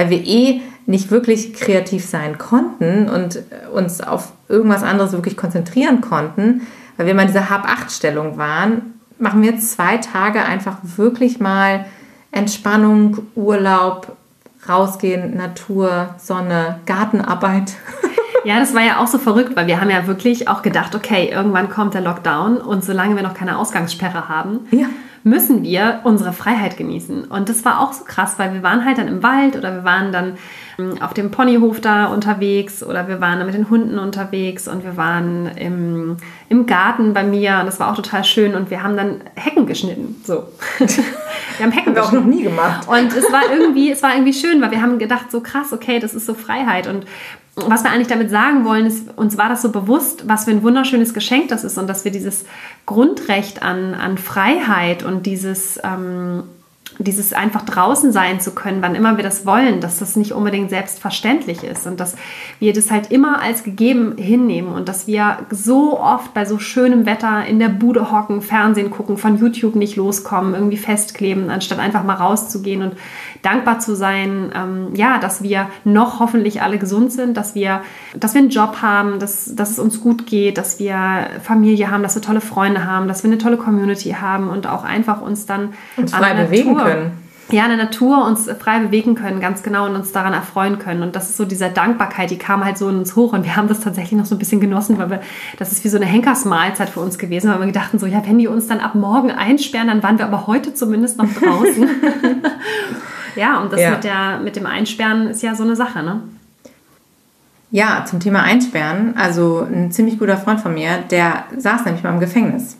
[0.00, 3.42] weil wir eh nicht wirklich kreativ sein konnten und
[3.74, 6.62] uns auf irgendwas anderes wirklich konzentrieren konnten,
[6.96, 11.84] weil wir mal in dieser Hab-Acht-Stellung waren, machen wir jetzt zwei Tage einfach wirklich mal
[12.32, 14.16] Entspannung, Urlaub,
[14.66, 17.72] rausgehen, Natur, Sonne, Gartenarbeit.
[18.42, 21.28] Ja, das war ja auch so verrückt, weil wir haben ja wirklich auch gedacht, okay,
[21.30, 24.86] irgendwann kommt der Lockdown und solange wir noch keine Ausgangssperre haben, ja
[25.22, 27.24] müssen wir unsere Freiheit genießen.
[27.24, 29.84] Und das war auch so krass, weil wir waren halt dann im Wald oder wir
[29.84, 30.38] waren dann
[30.78, 34.96] ähm, auf dem Ponyhof da unterwegs oder wir waren mit den Hunden unterwegs und wir
[34.96, 36.16] waren im,
[36.48, 39.66] im Garten bei mir und das war auch total schön und wir haben dann Hecken
[39.66, 40.16] geschnitten.
[40.24, 40.44] So.
[40.78, 42.88] wir haben Hecken haben auch noch nie gemacht.
[42.88, 45.98] Und es war irgendwie, es war irgendwie schön, weil wir haben gedacht, so krass, okay,
[45.98, 47.04] das ist so Freiheit und
[47.56, 50.62] was wir eigentlich damit sagen wollen, ist, uns war das so bewusst, was für ein
[50.62, 52.44] wunderschönes Geschenk das ist und dass wir dieses
[52.86, 56.44] Grundrecht an, an Freiheit und dieses, ähm,
[56.98, 60.70] dieses einfach draußen sein zu können, wann immer wir das wollen, dass das nicht unbedingt
[60.70, 62.16] selbstverständlich ist und dass
[62.58, 67.06] wir das halt immer als gegeben hinnehmen und dass wir so oft bei so schönem
[67.06, 72.04] Wetter in der Bude hocken, Fernsehen gucken, von YouTube nicht loskommen, irgendwie festkleben, anstatt einfach
[72.04, 72.94] mal rauszugehen und
[73.42, 77.82] dankbar zu sein, ähm, ja, dass wir noch hoffentlich alle gesund sind, dass wir,
[78.14, 82.02] dass wir einen Job haben, dass, dass es uns gut geht, dass wir Familie haben,
[82.02, 85.46] dass wir tolle Freunde haben, dass wir eine tolle Community haben und auch einfach uns
[85.46, 87.12] dann uns frei bewegen Natur, können
[87.52, 91.02] ja, in der Natur uns frei bewegen können, ganz genau und uns daran erfreuen können.
[91.02, 93.56] Und das ist so diese Dankbarkeit, die kam halt so in uns hoch und wir
[93.56, 95.20] haben das tatsächlich noch so ein bisschen genossen, weil wir,
[95.58, 98.38] das ist wie so eine Henkersmahlzeit für uns gewesen, weil wir gedachten so, ja, wenn
[98.38, 101.88] die uns dann ab morgen einsperren, dann waren wir aber heute zumindest noch draußen.
[103.36, 103.90] Ja, und das ja.
[103.90, 106.22] Mit, der, mit dem Einsperren ist ja so eine Sache, ne?
[107.70, 109.14] Ja, zum Thema Einsperren.
[109.16, 112.76] Also ein ziemlich guter Freund von mir, der saß nämlich mal im Gefängnis.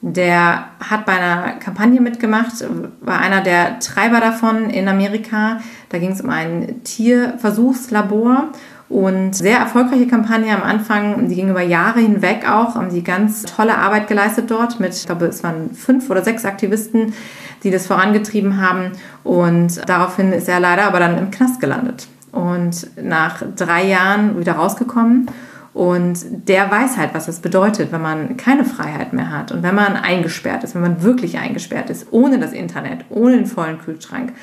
[0.00, 2.52] Der hat bei einer Kampagne mitgemacht,
[3.00, 5.60] war einer der Treiber davon in Amerika.
[5.90, 8.48] Da ging es um ein Tierversuchslabor
[8.92, 11.26] und sehr erfolgreiche Kampagne am Anfang.
[11.28, 15.06] Die ging über Jahre hinweg auch, haben die ganz tolle Arbeit geleistet dort mit, ich
[15.06, 17.14] glaube, es waren fünf oder sechs Aktivisten,
[17.62, 18.92] die das vorangetrieben haben.
[19.24, 22.06] Und daraufhin ist er leider aber dann im Knast gelandet.
[22.32, 25.26] Und nach drei Jahren wieder rausgekommen.
[25.72, 29.74] Und der weiß halt, was es bedeutet, wenn man keine Freiheit mehr hat und wenn
[29.74, 34.34] man eingesperrt ist, wenn man wirklich eingesperrt ist, ohne das Internet, ohne den vollen Kühlschrank,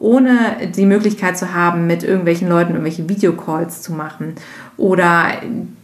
[0.00, 4.34] ohne die Möglichkeit zu haben, mit irgendwelchen Leuten irgendwelche Videocalls zu machen
[4.76, 5.32] oder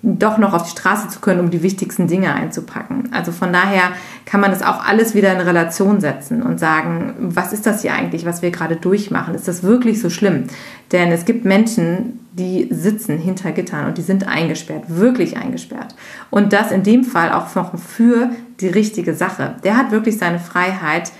[0.02, 3.08] doch noch auf die Straße zu können, um die wichtigsten Dinge einzupacken.
[3.12, 3.90] Also von daher
[4.24, 7.92] kann man das auch alles wieder in Relation setzen und sagen, was ist das hier
[7.92, 9.34] eigentlich, was wir gerade durchmachen?
[9.34, 10.44] Ist das wirklich so schlimm?
[10.92, 15.96] Denn es gibt Menschen, die sitzen hinter Gittern und die sind eingesperrt, wirklich eingesperrt.
[16.30, 19.56] Und das in dem Fall auch noch für die richtige Sache.
[19.64, 21.10] Der hat wirklich seine Freiheit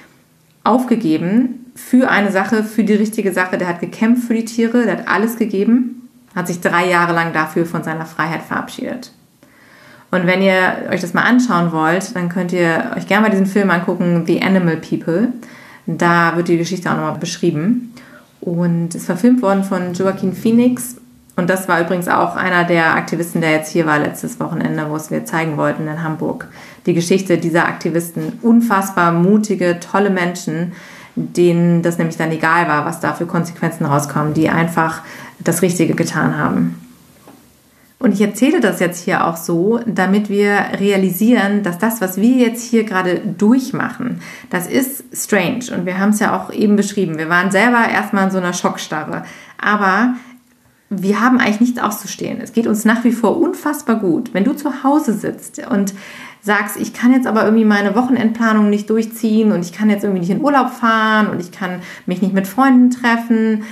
[0.63, 3.59] aufgegeben für eine Sache, für die richtige Sache.
[3.59, 5.95] Der hat gekämpft für die Tiere, der hat alles gegeben
[6.35, 9.13] hat sich drei Jahre lang dafür von seiner Freiheit verabschiedet.
[10.11, 13.47] Und wenn ihr euch das mal anschauen wollt, dann könnt ihr euch gerne mal diesen
[13.47, 15.29] Film angucken, The Animal People.
[15.87, 17.95] Da wird die Geschichte auch nochmal beschrieben.
[18.41, 20.97] Und ist verfilmt worden von Joaquin Phoenix.
[21.37, 24.97] Und das war übrigens auch einer der Aktivisten, der jetzt hier war letztes Wochenende, wo
[24.97, 26.47] es wir zeigen wollten in Hamburg.
[26.87, 28.39] Die Geschichte dieser Aktivisten.
[28.43, 30.75] Unfassbar mutige, tolle Menschen,
[31.17, 35.03] denen das nämlich dann egal war, was da für Konsequenzen rauskommen, die einfach
[35.39, 36.81] das Richtige getan haben.
[38.05, 42.37] Und ich erzähle das jetzt hier auch so, damit wir realisieren, dass das, was wir
[42.37, 45.65] jetzt hier gerade durchmachen, das ist strange.
[45.75, 47.17] Und wir haben es ja auch eben beschrieben.
[47.17, 49.25] Wir waren selber erstmal in so einer Schockstarre.
[49.59, 50.17] Aber
[51.03, 52.41] wir haben eigentlich nichts auszustehen.
[52.41, 54.35] Es geht uns nach wie vor unfassbar gut.
[54.35, 55.95] Wenn du zu Hause sitzt und
[56.41, 60.21] sagst, ich kann jetzt aber irgendwie meine Wochenendplanung nicht durchziehen und ich kann jetzt irgendwie
[60.21, 63.63] nicht in Urlaub fahren und ich kann mich nicht mit Freunden treffen,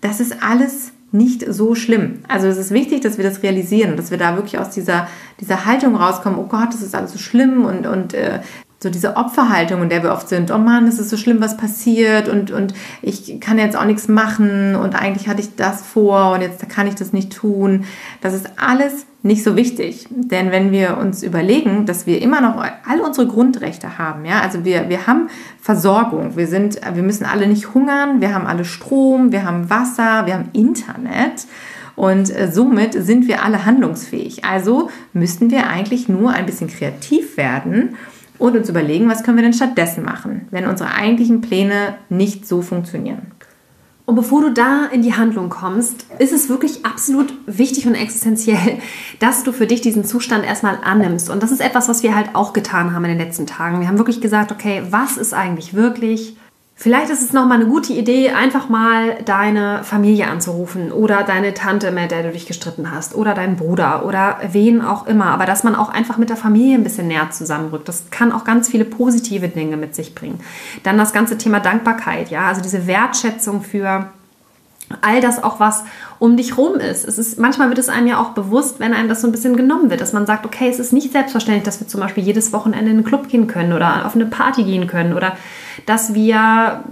[0.00, 2.20] das ist alles nicht so schlimm.
[2.26, 5.08] Also es ist wichtig, dass wir das realisieren dass wir da wirklich aus dieser,
[5.40, 8.40] dieser Haltung rauskommen, oh Gott, das ist alles so schlimm und, und äh,
[8.82, 11.56] so diese Opferhaltung, in der wir oft sind, oh Mann, es ist so schlimm, was
[11.56, 16.32] passiert und, und ich kann jetzt auch nichts machen und eigentlich hatte ich das vor
[16.32, 17.84] und jetzt kann ich das nicht tun.
[18.20, 20.08] Das ist alles nicht so wichtig.
[20.10, 24.64] Denn wenn wir uns überlegen, dass wir immer noch all unsere Grundrechte haben, ja, also
[24.64, 25.28] wir, wir haben
[25.60, 30.26] Versorgung, wir sind, wir müssen alle nicht hungern, wir haben alle Strom, wir haben Wasser,
[30.26, 31.46] wir haben Internet.
[31.94, 34.44] Und äh, somit sind wir alle handlungsfähig.
[34.44, 37.96] Also müssten wir eigentlich nur ein bisschen kreativ werden
[38.38, 42.62] und uns überlegen, was können wir denn stattdessen machen, wenn unsere eigentlichen Pläne nicht so
[42.62, 43.32] funktionieren.
[44.04, 48.78] Und bevor du da in die Handlung kommst, ist es wirklich absolut wichtig und existenziell,
[49.20, 51.30] dass du für dich diesen Zustand erstmal annimmst.
[51.30, 53.80] Und das ist etwas, was wir halt auch getan haben in den letzten Tagen.
[53.80, 56.36] Wir haben wirklich gesagt, okay, was ist eigentlich wirklich?
[56.74, 61.92] Vielleicht ist es nochmal eine gute Idee, einfach mal deine Familie anzurufen oder deine Tante,
[61.92, 65.26] mit der du dich gestritten hast oder deinen Bruder oder wen auch immer.
[65.26, 67.88] Aber dass man auch einfach mit der Familie ein bisschen näher zusammenrückt.
[67.88, 70.40] Das kann auch ganz viele positive Dinge mit sich bringen.
[70.82, 74.06] Dann das ganze Thema Dankbarkeit, ja, also diese Wertschätzung für
[75.00, 75.84] all das auch was
[76.22, 77.04] um dich rum ist.
[77.04, 79.56] Es ist manchmal wird es einem ja auch bewusst, wenn einem das so ein bisschen
[79.56, 82.52] genommen wird, dass man sagt, okay, es ist nicht selbstverständlich, dass wir zum Beispiel jedes
[82.52, 85.36] Wochenende in einen Club gehen können oder auf eine Party gehen können oder
[85.84, 86.84] dass wir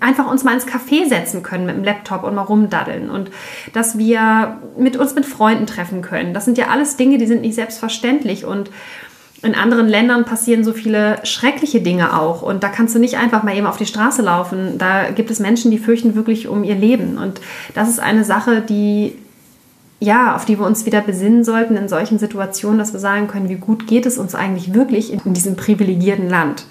[0.00, 3.30] einfach uns mal ins Café setzen können mit dem Laptop und mal rumdaddeln und
[3.74, 6.32] dass wir mit uns mit Freunden treffen können.
[6.32, 8.70] Das sind ja alles Dinge, die sind nicht selbstverständlich und
[9.42, 12.42] in anderen Ländern passieren so viele schreckliche Dinge auch.
[12.42, 14.76] Und da kannst du nicht einfach mal eben auf die Straße laufen.
[14.76, 17.16] Da gibt es Menschen, die fürchten wirklich um ihr Leben.
[17.16, 17.40] Und
[17.74, 19.16] das ist eine Sache, die,
[19.98, 23.48] ja, auf die wir uns wieder besinnen sollten in solchen Situationen, dass wir sagen können,
[23.48, 26.66] wie gut geht es uns eigentlich wirklich in diesem privilegierten Land.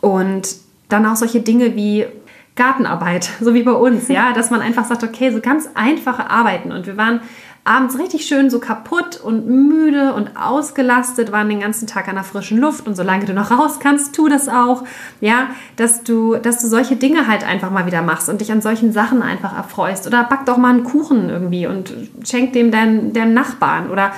[0.00, 0.56] Und
[0.88, 2.06] dann auch solche Dinge wie
[2.54, 6.70] Gartenarbeit, so wie bei uns, ja, dass man einfach sagt, okay, so ganz einfache Arbeiten.
[6.72, 7.20] Und wir waren
[7.64, 12.24] abends richtig schön so kaputt und müde und ausgelastet, waren den ganzen Tag an der
[12.24, 12.86] frischen Luft.
[12.86, 14.84] Und solange du noch raus kannst, tu das auch,
[15.20, 18.60] ja, dass du, dass du solche Dinge halt einfach mal wieder machst und dich an
[18.60, 20.06] solchen Sachen einfach erfreust.
[20.06, 23.90] Oder back doch mal einen Kuchen irgendwie und schenk dem deinem, deinem Nachbarn.
[23.90, 24.12] Oder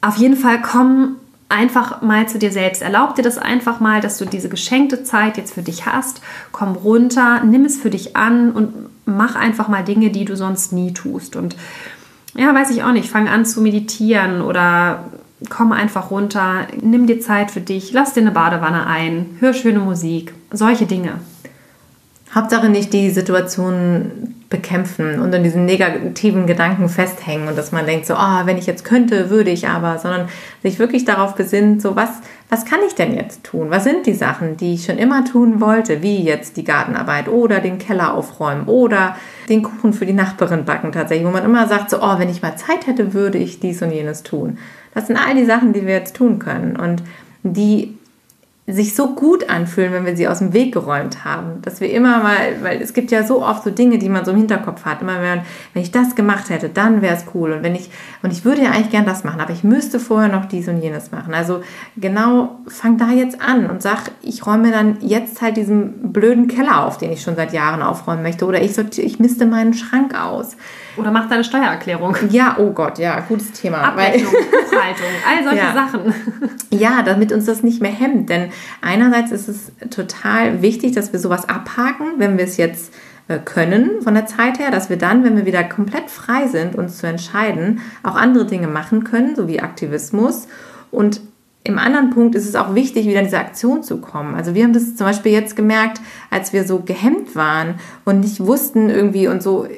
[0.00, 1.17] auf jeden Fall komm
[1.48, 2.82] einfach mal zu dir selbst.
[2.82, 6.20] Erlaub dir das einfach mal, dass du diese geschenkte Zeit jetzt für dich hast.
[6.52, 8.74] Komm runter, nimm es für dich an und
[9.06, 11.36] mach einfach mal Dinge, die du sonst nie tust.
[11.36, 11.56] Und
[12.34, 15.04] ja, weiß ich auch nicht, fang an zu meditieren oder
[15.48, 19.78] komm einfach runter, nimm dir Zeit für dich, lass dir eine Badewanne ein, hör schöne
[19.78, 21.20] Musik, solche Dinge.
[22.34, 28.06] Hauptsache nicht die Situation bekämpfen und in diesen negativen Gedanken festhängen und dass man denkt
[28.06, 30.28] so, oh, wenn ich jetzt könnte, würde ich aber, sondern
[30.62, 32.08] sich wirklich darauf besinnt, so was,
[32.48, 33.66] was kann ich denn jetzt tun?
[33.68, 37.60] Was sind die Sachen, die ich schon immer tun wollte, wie jetzt die Gartenarbeit oder
[37.60, 39.16] den Keller aufräumen oder
[39.50, 42.40] den Kuchen für die Nachbarin backen tatsächlich, wo man immer sagt so, oh, wenn ich
[42.40, 44.56] mal Zeit hätte, würde ich dies und jenes tun.
[44.94, 47.02] Das sind all die Sachen, die wir jetzt tun können und
[47.42, 47.97] die
[48.70, 51.62] sich so gut anfühlen, wenn wir sie aus dem Weg geräumt haben.
[51.62, 54.32] Dass wir immer mal, weil es gibt ja so oft so Dinge, die man so
[54.32, 55.00] im Hinterkopf hat.
[55.00, 55.40] Immer wenn,
[55.72, 57.52] wenn ich das gemacht hätte, dann wäre es cool.
[57.52, 57.90] Und wenn ich,
[58.22, 60.82] und ich würde ja eigentlich gern das machen, aber ich müsste vorher noch dies und
[60.82, 61.32] jenes machen.
[61.32, 61.62] Also
[61.96, 66.84] genau, fang da jetzt an und sag, ich räume dann jetzt halt diesen blöden Keller
[66.84, 68.44] auf, den ich schon seit Jahren aufräumen möchte.
[68.44, 70.58] Oder ich, ich misste meinen Schrank aus.
[70.98, 72.16] Oder mach deine Steuererklärung.
[72.30, 73.78] Ja, oh Gott, ja, gutes Thema.
[73.78, 75.72] Abrechnung, Buchhaltung, all solche ja.
[75.72, 76.14] Sachen.
[76.70, 78.28] Ja, damit uns das nicht mehr hemmt.
[78.28, 82.92] Denn einerseits ist es total wichtig, dass wir sowas abhaken, wenn wir es jetzt
[83.28, 86.74] äh, können von der Zeit her, dass wir dann, wenn wir wieder komplett frei sind,
[86.74, 90.48] uns zu entscheiden, auch andere Dinge machen können, so wie Aktivismus.
[90.90, 91.20] Und
[91.64, 94.34] im anderen Punkt ist es auch wichtig, wieder in diese Aktion zu kommen.
[94.34, 97.74] Also wir haben das zum Beispiel jetzt gemerkt, als wir so gehemmt waren
[98.06, 99.68] und nicht wussten irgendwie und so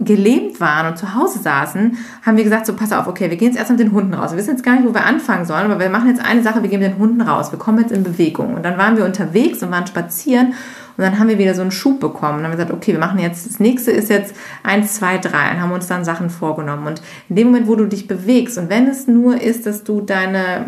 [0.00, 3.48] gelähmt waren und zu Hause saßen, haben wir gesagt, so pass auf, okay, wir gehen
[3.48, 4.30] jetzt erst mit den Hunden raus.
[4.30, 6.62] Wir wissen jetzt gar nicht, wo wir anfangen sollen, aber wir machen jetzt eine Sache,
[6.62, 7.52] wir gehen mit den Hunden raus.
[7.52, 8.54] Wir kommen jetzt in Bewegung.
[8.54, 10.54] Und dann waren wir unterwegs und waren spazieren
[10.96, 12.36] und dann haben wir wieder so einen Schub bekommen.
[12.36, 15.18] Und dann haben wir gesagt, okay, wir machen jetzt, das nächste ist jetzt eins, zwei,
[15.18, 15.50] drei.
[15.50, 16.86] Und haben uns dann Sachen vorgenommen.
[16.86, 20.00] Und in dem Moment, wo du dich bewegst und wenn es nur ist, dass du
[20.00, 20.66] deine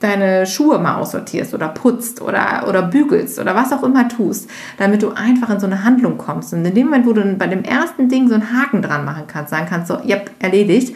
[0.00, 5.02] deine Schuhe mal aussortierst oder putzt oder, oder bügelst oder was auch immer tust, damit
[5.02, 6.52] du einfach in so eine Handlung kommst.
[6.52, 9.24] Und in dem Moment, wo du bei dem ersten Ding so einen Haken dran machen
[9.26, 10.94] kannst, sagen kannst, so, ja, erledigt,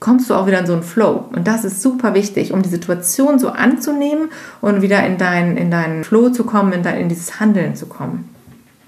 [0.00, 1.24] kommst du auch wieder in so einen Flow.
[1.32, 4.28] Und das ist super wichtig, um die Situation so anzunehmen
[4.60, 7.86] und wieder in deinen in deinen Flow zu kommen, in, dein, in dieses Handeln zu
[7.86, 8.28] kommen.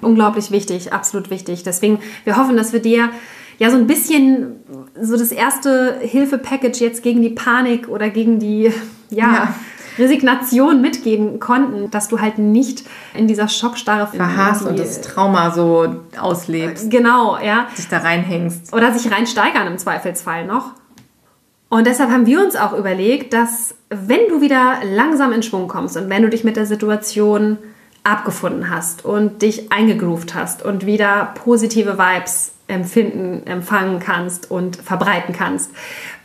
[0.00, 1.62] Unglaublich wichtig, absolut wichtig.
[1.62, 3.10] Deswegen, wir hoffen, dass wir dir
[3.60, 4.56] ja so ein bisschen
[5.00, 8.72] so das erste Hilfe-Package jetzt gegen die Panik oder gegen die
[9.10, 9.54] ja, ja.
[9.98, 15.96] Resignation mitgeben konnten, dass du halt nicht in dieser Schockstarre verharrst und das Trauma so
[16.18, 16.90] auslebst.
[16.90, 17.66] Genau, ja.
[17.76, 18.72] Dich da reinhängst.
[18.72, 20.72] Oder sich reinsteigern im Zweifelsfall noch.
[21.68, 25.98] Und deshalb haben wir uns auch überlegt, dass wenn du wieder langsam in Schwung kommst
[25.98, 27.58] und wenn du dich mit der Situation
[28.04, 35.34] abgefunden hast und dich eingegroovt hast und wieder positive Vibes empfinden, empfangen kannst und verbreiten
[35.34, 35.70] kannst,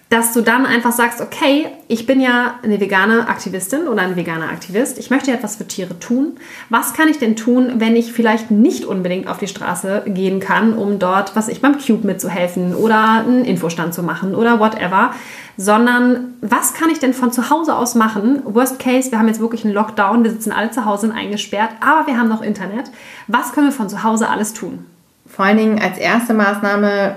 [0.10, 4.50] dass du dann einfach sagst, okay, ich bin ja eine vegane Aktivistin oder ein veganer
[4.50, 6.38] Aktivist, ich möchte etwas für Tiere tun.
[6.70, 10.74] Was kann ich denn tun, wenn ich vielleicht nicht unbedingt auf die Straße gehen kann,
[10.74, 15.12] um dort, was ich beim Cube mitzuhelfen oder einen Infostand zu machen oder whatever,
[15.58, 18.42] sondern was kann ich denn von zu Hause aus machen?
[18.46, 22.06] Worst case, wir haben jetzt wirklich einen Lockdown, wir sitzen alle zu Hause eingesperrt, aber
[22.06, 22.92] wir haben noch Internet.
[23.28, 24.86] Was können wir von zu Hause alles tun?
[25.36, 27.16] Vor allen Dingen als erste Maßnahme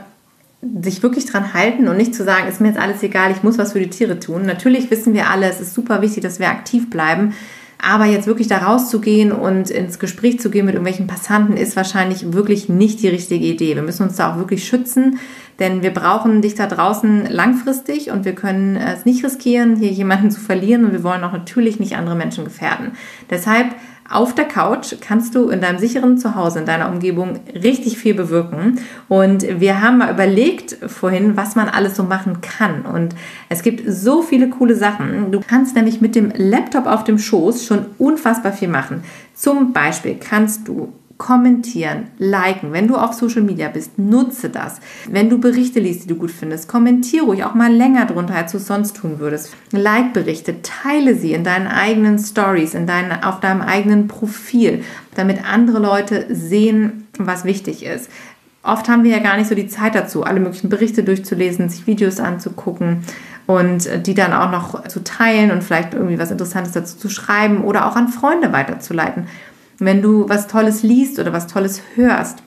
[0.83, 3.59] sich wirklich dran halten und nicht zu sagen, ist mir jetzt alles egal, ich muss
[3.59, 4.45] was für die Tiere tun.
[4.45, 7.35] Natürlich wissen wir alle, es ist super wichtig, dass wir aktiv bleiben.
[7.81, 12.33] Aber jetzt wirklich da rauszugehen und ins Gespräch zu gehen mit irgendwelchen Passanten ist wahrscheinlich
[12.33, 13.77] wirklich nicht die richtige Idee.
[13.77, 15.21] Wir müssen uns da auch wirklich schützen,
[15.61, 20.33] denn wir brauchen dich da draußen langfristig und wir können es nicht riskieren, hier jemanden
[20.33, 22.93] zu verlieren und wir wollen auch natürlich nicht andere Menschen gefährden.
[23.31, 23.69] Deshalb
[24.11, 28.79] auf der Couch kannst du in deinem sicheren Zuhause, in deiner Umgebung richtig viel bewirken.
[29.09, 32.87] Und wir haben mal überlegt vorhin, was man alles so machen kann.
[32.87, 33.15] Und
[33.51, 35.31] es gibt so viele coole Sachen.
[35.31, 39.03] Du kannst nämlich mit dem Laptop auf dem Schoß schon unfassbar viel machen.
[39.35, 42.73] Zum Beispiel kannst du kommentieren, liken.
[42.73, 44.81] Wenn du auf Social Media bist, nutze das.
[45.11, 48.53] Wenn du Berichte liest, die du gut findest, kommentiere ruhig auch mal länger drunter, als
[48.53, 49.55] du es sonst tun würdest.
[49.73, 54.85] Like Berichte, teile sie in deinen eigenen Stories, in deinen, auf deinem eigenen Profil,
[55.17, 58.09] damit andere Leute sehen, was wichtig ist.
[58.63, 61.87] Oft haben wir ja gar nicht so die Zeit dazu, alle möglichen Berichte durchzulesen, sich
[61.87, 63.05] Videos anzugucken
[63.47, 67.65] und die dann auch noch zu teilen und vielleicht irgendwie was Interessantes dazu zu schreiben
[67.65, 69.27] oder auch an Freunde weiterzuleiten.
[69.79, 72.43] Wenn du was Tolles liest oder was Tolles hörst,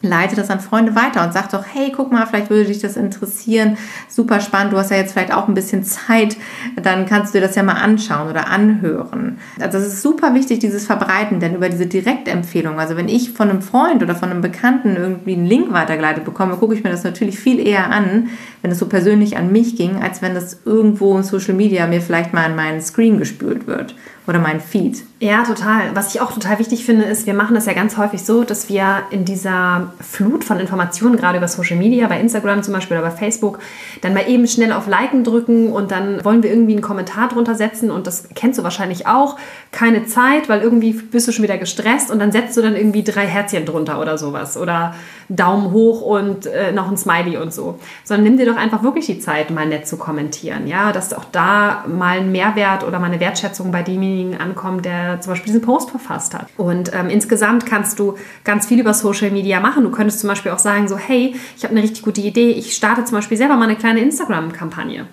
[0.00, 2.96] leite das an Freunde weiter und sag doch, hey, guck mal, vielleicht würde dich das
[2.96, 3.76] interessieren.
[4.08, 6.36] Super spannend, du hast ja jetzt vielleicht auch ein bisschen Zeit,
[6.76, 9.38] dann kannst du dir das ja mal anschauen oder anhören.
[9.58, 13.50] Also es ist super wichtig, dieses Verbreiten, denn über diese Direktempfehlung, also wenn ich von
[13.50, 17.02] einem Freund oder von einem Bekannten irgendwie einen Link weitergeleitet bekomme, gucke ich mir das
[17.02, 18.28] natürlich viel eher an,
[18.62, 22.00] wenn es so persönlich an mich ging, als wenn das irgendwo in Social Media mir
[22.00, 23.96] vielleicht mal in meinen Screen gespült wird
[24.28, 25.02] oder meinen Feed.
[25.20, 25.96] Ja, total.
[25.96, 28.68] Was ich auch total wichtig finde, ist, wir machen das ja ganz häufig so, dass
[28.68, 33.06] wir in dieser Flut von Informationen, gerade über Social Media, bei Instagram zum Beispiel oder
[33.06, 33.58] bei Facebook,
[34.02, 37.54] dann mal eben schnell auf Liken drücken und dann wollen wir irgendwie einen Kommentar drunter
[37.54, 39.36] setzen und das kennst du wahrscheinlich auch.
[39.72, 43.02] Keine Zeit, weil irgendwie bist du schon wieder gestresst und dann setzt du dann irgendwie
[43.02, 44.94] drei Herzchen drunter oder sowas oder
[45.30, 47.78] Daumen hoch und äh, noch ein Smiley und so.
[48.04, 50.66] Sondern nimm dir doch einfach wirklich die Zeit, mal nett zu kommentieren.
[50.66, 55.20] Ja, dass auch da mal ein Mehrwert oder mal eine Wertschätzung bei demjenigen ankommt, der
[55.20, 56.48] zum Beispiel diesen Post verfasst hat.
[56.56, 59.84] Und ähm, insgesamt kannst du ganz viel über Social Media machen.
[59.84, 62.50] Du könntest zum Beispiel auch sagen, so, hey, ich habe eine richtig gute Idee.
[62.50, 65.06] Ich starte zum Beispiel selber mal eine kleine Instagram-Kampagne.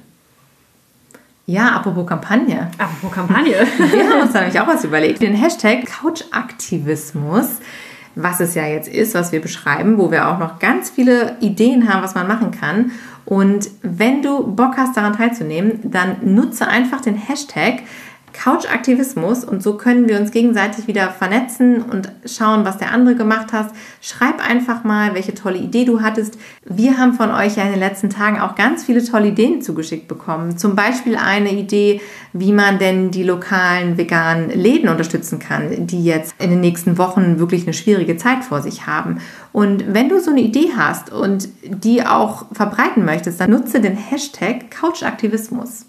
[1.48, 2.72] Ja, apropos Kampagne.
[2.78, 3.68] Apropos Kampagne.
[3.91, 5.22] Wir haben uns da nämlich auch was überlegt.
[5.22, 7.60] Den Hashtag Couchaktivismus,
[8.15, 11.91] was es ja jetzt ist, was wir beschreiben, wo wir auch noch ganz viele Ideen
[11.91, 12.91] haben, was man machen kann.
[13.26, 17.84] Und wenn du Bock hast, daran teilzunehmen, dann nutze einfach den Hashtag
[18.36, 23.54] Couchaktivismus und so können wir uns gegenseitig wieder vernetzen und schauen, was der andere gemacht
[23.54, 23.69] hat.
[24.02, 26.38] Schreib einfach mal, welche tolle Idee du hattest.
[26.65, 30.08] Wir haben von euch ja in den letzten Tagen auch ganz viele tolle Ideen zugeschickt
[30.08, 30.58] bekommen.
[30.58, 32.02] Zum Beispiel eine Idee,
[32.34, 37.39] wie man denn die lokalen veganen Läden unterstützen kann, die jetzt in den nächsten Wochen
[37.39, 39.21] wirklich eine schwierige Zeit vor sich haben.
[39.54, 43.95] Und wenn du so eine Idee hast und die auch verbreiten möchtest, dann nutze den
[43.95, 45.86] Hashtag Couchaktivismus.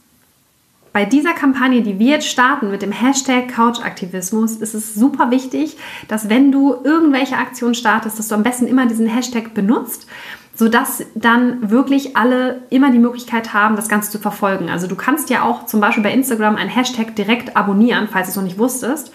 [0.97, 5.77] Bei dieser Kampagne, die wir jetzt starten mit dem Hashtag Couchaktivismus, ist es super wichtig,
[6.09, 10.07] dass wenn du irgendwelche Aktionen startest, dass du am besten immer diesen Hashtag benutzt
[10.55, 14.71] sodass dann wirklich alle immer die Möglichkeit haben, das Ganze zu verfolgen.
[14.71, 18.31] Also du kannst ja auch zum Beispiel bei Instagram einen Hashtag direkt abonnieren, falls du
[18.31, 19.13] es noch nicht wusstest.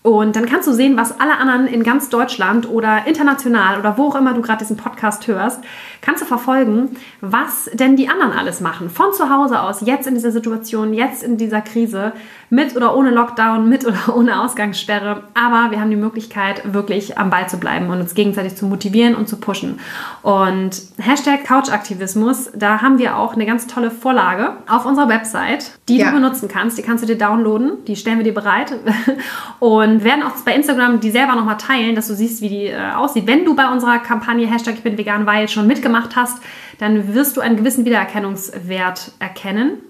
[0.00, 4.08] Und dann kannst du sehen, was alle anderen in ganz Deutschland oder international oder wo
[4.08, 5.60] auch immer du gerade diesen Podcast hörst,
[6.00, 8.90] kannst du verfolgen, was denn die anderen alles machen.
[8.90, 12.12] Von zu Hause aus, jetzt in dieser Situation, jetzt in dieser Krise,
[12.50, 15.24] mit oder ohne Lockdown, mit oder ohne Ausgangssperre.
[15.34, 19.14] Aber wir haben die Möglichkeit, wirklich am Ball zu bleiben und uns gegenseitig zu motivieren
[19.14, 19.80] und zu pushen.
[20.22, 25.98] Und Hashtag Couchaktivismus, da haben wir auch eine ganz tolle Vorlage auf unserer Website, die
[25.98, 26.06] ja.
[26.06, 26.78] du benutzen kannst.
[26.78, 28.72] Die kannst du dir downloaden, die stellen wir dir bereit
[29.58, 32.92] und werden auch bei Instagram die selber nochmal teilen, dass du siehst, wie die äh,
[32.96, 33.26] aussieht.
[33.26, 36.42] Wenn du bei unserer Kampagne Hashtag Ich bin vegan, weil schon mitgemacht hast,
[36.78, 39.82] dann wirst du einen gewissen Wiedererkennungswert erkennen.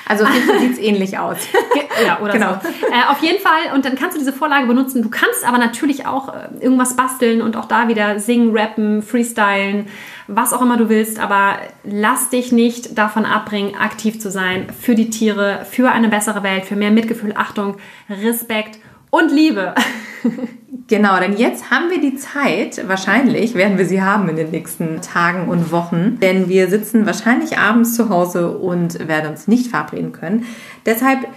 [0.05, 1.37] Also auf jeden Fall sieht es ähnlich aus.
[2.05, 2.59] ja, oder genau.
[2.61, 2.67] so.
[2.67, 5.01] Äh, auf jeden Fall, und dann kannst du diese Vorlage benutzen.
[5.01, 9.87] Du kannst aber natürlich auch äh, irgendwas basteln und auch da wieder singen, rappen, freestylen,
[10.27, 11.19] was auch immer du willst.
[11.19, 16.43] Aber lass dich nicht davon abbringen, aktiv zu sein für die Tiere, für eine bessere
[16.43, 17.77] Welt, für mehr Mitgefühl, Achtung,
[18.09, 18.79] Respekt
[19.11, 19.75] und Liebe.
[20.87, 25.01] Genau, denn jetzt haben wir die Zeit, wahrscheinlich werden wir sie haben in den nächsten
[25.01, 30.11] Tagen und Wochen, denn wir sitzen wahrscheinlich abends zu Hause und werden uns nicht verabreden
[30.13, 30.45] können.
[30.85, 31.27] Deshalb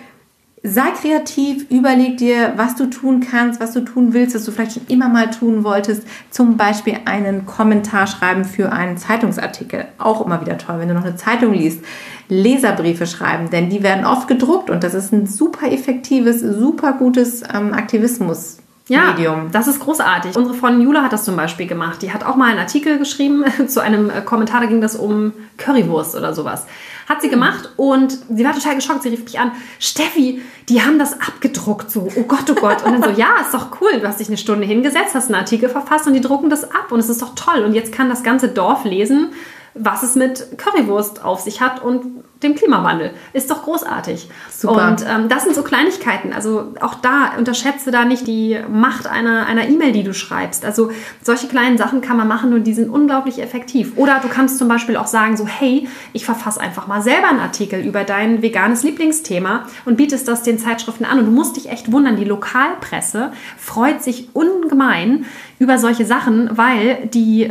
[0.67, 4.73] sei kreativ, überleg dir, was du tun kannst, was du tun willst, was du vielleicht
[4.73, 6.05] schon immer mal tun wolltest.
[6.31, 9.85] Zum Beispiel einen Kommentar schreiben für einen Zeitungsartikel.
[9.99, 11.85] Auch immer wieder toll, wenn du noch eine Zeitung liest.
[12.31, 17.43] Leserbriefe schreiben, denn die werden oft gedruckt und das ist ein super effektives, super gutes
[17.43, 18.64] ähm, Aktivismus.
[18.87, 19.51] Ja, Medium.
[19.51, 20.37] das ist großartig.
[20.37, 22.03] Unsere Freundin Jula hat das zum Beispiel gemacht.
[22.03, 25.33] Die hat auch mal einen Artikel geschrieben zu einem äh, Kommentar, da ging das um
[25.57, 26.67] Currywurst oder sowas.
[27.09, 29.03] Hat sie gemacht und sie war total geschockt.
[29.03, 31.91] Sie rief mich an, Steffi, die haben das abgedruckt.
[31.91, 32.85] So, oh Gott, oh Gott.
[32.85, 34.01] Und dann so, ja, ist doch cool.
[34.01, 36.93] Du hast dich eine Stunde hingesetzt, hast einen Artikel verfasst und die drucken das ab
[36.93, 37.65] und es ist doch toll.
[37.65, 39.33] Und jetzt kann das ganze Dorf lesen,
[39.73, 43.13] was es mit Currywurst auf sich hat und dem Klimawandel.
[43.33, 44.29] Ist doch großartig.
[44.51, 44.89] Super.
[44.89, 46.33] Und ähm, das sind so Kleinigkeiten.
[46.33, 50.65] Also auch da unterschätze da nicht die Macht einer einer E-Mail, die du schreibst.
[50.65, 50.91] Also
[51.23, 53.97] solche kleinen Sachen kann man machen und die sind unglaublich effektiv.
[53.97, 57.41] Oder du kannst zum Beispiel auch sagen so, hey, ich verfasse einfach mal selber einen
[57.41, 61.19] Artikel über dein veganes Lieblingsthema und bietest das den Zeitschriften an.
[61.19, 65.25] Und du musst dich echt wundern, die Lokalpresse freut sich ungemein
[65.59, 67.51] über solche Sachen, weil die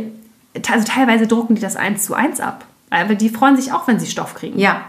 [0.70, 2.64] also teilweise drucken die das eins zu eins ab.
[2.94, 4.58] Aber die freuen sich auch, wenn sie Stoff kriegen.
[4.58, 4.82] Ja,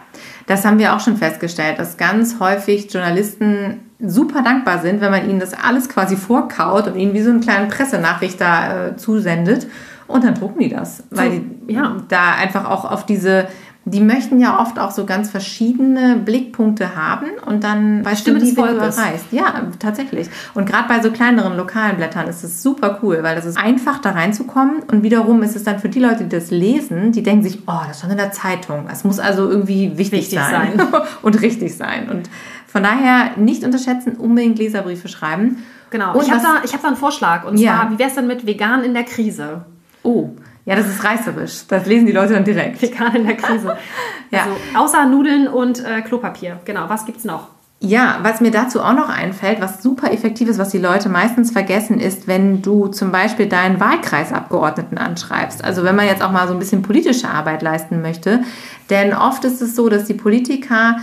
[0.47, 5.29] das haben wir auch schon festgestellt, dass ganz häufig Journalisten super dankbar sind, wenn man
[5.29, 9.67] ihnen das alles quasi vorkaut und ihnen wie so eine kleine Pressenachricht da äh, zusendet.
[10.07, 11.95] Und dann drucken die das, weil so, die ja.
[12.09, 13.47] da einfach auch auf diese
[13.87, 18.45] die möchten ja oft auch so ganz verschiedene Blickpunkte haben und dann weißt Stimme du,
[18.47, 19.27] wie du erreichst.
[19.31, 20.27] Ja, tatsächlich.
[20.55, 23.99] Und gerade bei so kleineren lokalen Blättern ist es super cool, weil das ist einfach
[23.99, 27.43] da reinzukommen und wiederum ist es dann für die Leute, die das lesen, die denken
[27.43, 28.87] sich, oh, das stand in der Zeitung.
[28.91, 31.01] Es muss also irgendwie wichtig, wichtig sein, sein.
[31.21, 32.09] und richtig sein.
[32.09, 32.27] Und
[32.65, 35.63] von daher nicht unterschätzen, unbedingt Leserbriefe schreiben.
[35.91, 36.15] Genau.
[36.15, 37.75] Und ich habe da, hab da einen Vorschlag und ja.
[37.75, 39.63] zwar, wie wäre es dann mit vegan in der Krise?
[40.01, 40.31] Oh.
[40.65, 41.67] Ja, das ist reißerisch.
[41.67, 42.81] Das lesen die Leute dann direkt.
[42.81, 43.77] Vegan in der Krise.
[44.31, 44.43] ja.
[44.43, 46.59] Also, außer Nudeln und äh, Klopapier.
[46.65, 47.49] Genau, was gibt's noch?
[47.81, 51.51] Ja, was mir dazu auch noch einfällt, was super effektiv ist, was die Leute meistens
[51.51, 55.63] vergessen, ist, wenn du zum Beispiel deinen Wahlkreisabgeordneten anschreibst.
[55.63, 58.43] Also wenn man jetzt auch mal so ein bisschen politische Arbeit leisten möchte.
[58.89, 60.97] Denn oft ist es so, dass die Politiker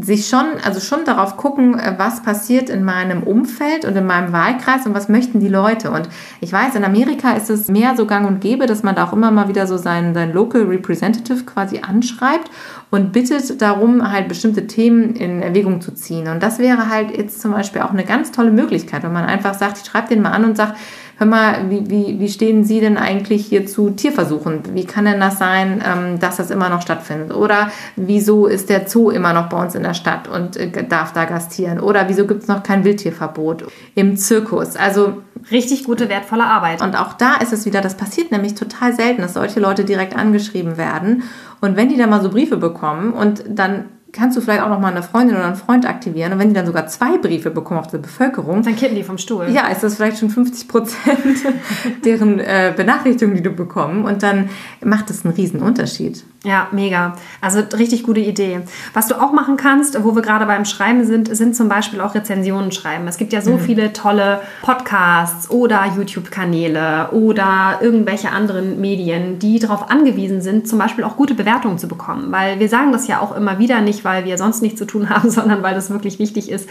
[0.00, 4.32] sich schon, also schon darauf gucken, äh, was passiert in meinem Umfeld und in meinem
[4.32, 5.90] Wahlkreis und was möchten die Leute.
[5.90, 6.08] Und
[6.40, 9.14] ich weiß, in Amerika ist es mehr so gang und gäbe, dass man da auch
[9.14, 12.50] immer mal wieder so seinen, seinen Local Representative quasi anschreibt
[12.90, 16.28] und bittet darum, halt bestimmte Themen in Erwägung zu ziehen.
[16.28, 19.54] Und das wäre halt jetzt zum Beispiel auch eine ganz tolle Möglichkeit, wenn man einfach
[19.54, 20.74] sagt, ich schreibe den mal an und sage,
[21.18, 24.62] hör mal, wie, wie, wie stehen Sie denn eigentlich hier zu Tierversuchen?
[24.72, 27.34] Wie kann denn das sein, ähm, dass das immer noch stattfindet?
[27.34, 31.12] Oder wieso ist der Zoo immer noch bei uns in der Stadt und äh, darf
[31.12, 31.80] da gastieren?
[31.80, 33.64] Oder wieso gibt es noch kein Wildtierverbot
[33.96, 34.76] im Zirkus?
[34.76, 36.82] Also richtig gute, wertvolle Arbeit.
[36.82, 40.16] Und auch da ist es wieder, das passiert nämlich total selten, dass solche Leute direkt
[40.16, 41.24] angeschrieben werden.
[41.60, 44.80] Und wenn die dann mal so Briefe bekommen und dann kannst du vielleicht auch noch
[44.80, 46.32] mal eine Freundin oder einen Freund aktivieren.
[46.32, 48.62] Und wenn die dann sogar zwei Briefe bekommen auf der Bevölkerung.
[48.62, 49.48] Dann kippen die vom Stuhl.
[49.50, 51.44] Ja, ist das vielleicht schon 50 Prozent
[52.04, 54.04] deren äh, Benachrichtigungen, die du bekommen.
[54.04, 54.48] Und dann
[54.82, 56.24] macht das einen riesen Unterschied.
[56.44, 57.16] Ja, mega.
[57.40, 58.60] Also richtig gute Idee.
[58.94, 62.14] Was du auch machen kannst, wo wir gerade beim Schreiben sind, sind zum Beispiel auch
[62.14, 63.08] Rezensionen schreiben.
[63.08, 63.60] Es gibt ja so mhm.
[63.60, 71.02] viele tolle Podcasts oder YouTube-Kanäle oder irgendwelche anderen Medien, die darauf angewiesen sind, zum Beispiel
[71.02, 72.30] auch gute Bewertungen zu bekommen.
[72.30, 75.08] Weil wir sagen das ja auch immer wieder, nicht weil wir sonst nichts zu tun
[75.10, 76.68] haben, sondern weil das wirklich wichtig ist,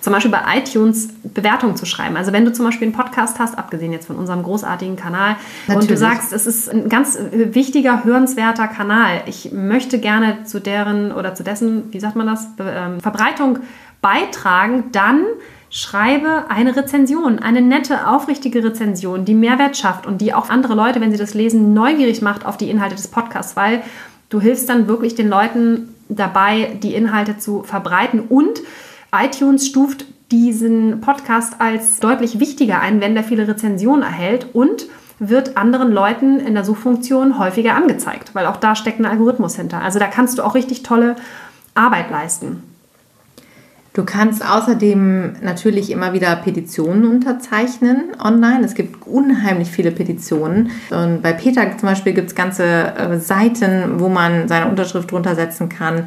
[0.00, 2.16] zum Beispiel bei iTunes Bewertungen zu schreiben.
[2.16, 5.82] Also wenn du zum Beispiel einen Podcast hast, abgesehen jetzt von unserem großartigen Kanal, Natürlich.
[5.82, 9.22] und du sagst, es ist ein ganz wichtiger, hörenswerter Kanal.
[9.26, 13.58] Ich möchte gerne zu deren oder zu dessen, wie sagt man das, ähm, Verbreitung
[14.00, 15.24] beitragen, dann
[15.70, 21.00] schreibe eine Rezension, eine nette, aufrichtige Rezension, die Mehrwert schafft und die auch andere Leute,
[21.00, 23.82] wenn sie das lesen, neugierig macht auf die Inhalte des Podcasts, weil
[24.30, 28.60] du hilfst dann wirklich den Leuten dabei, die Inhalte zu verbreiten und
[29.12, 34.86] iTunes stuft diesen Podcast als deutlich wichtiger ein, wenn der viele Rezensionen erhält und
[35.18, 39.82] wird anderen Leuten in der Suchfunktion häufiger angezeigt, weil auch da steckt ein Algorithmus hinter.
[39.82, 41.16] Also da kannst du auch richtig tolle
[41.74, 42.62] Arbeit leisten.
[43.92, 48.64] Du kannst außerdem natürlich immer wieder Petitionen unterzeichnen online.
[48.64, 50.70] Es gibt unheimlich viele Petitionen.
[50.90, 55.34] Und bei Peter zum Beispiel gibt es ganze äh, Seiten, wo man seine Unterschrift drunter
[55.34, 56.04] setzen kann.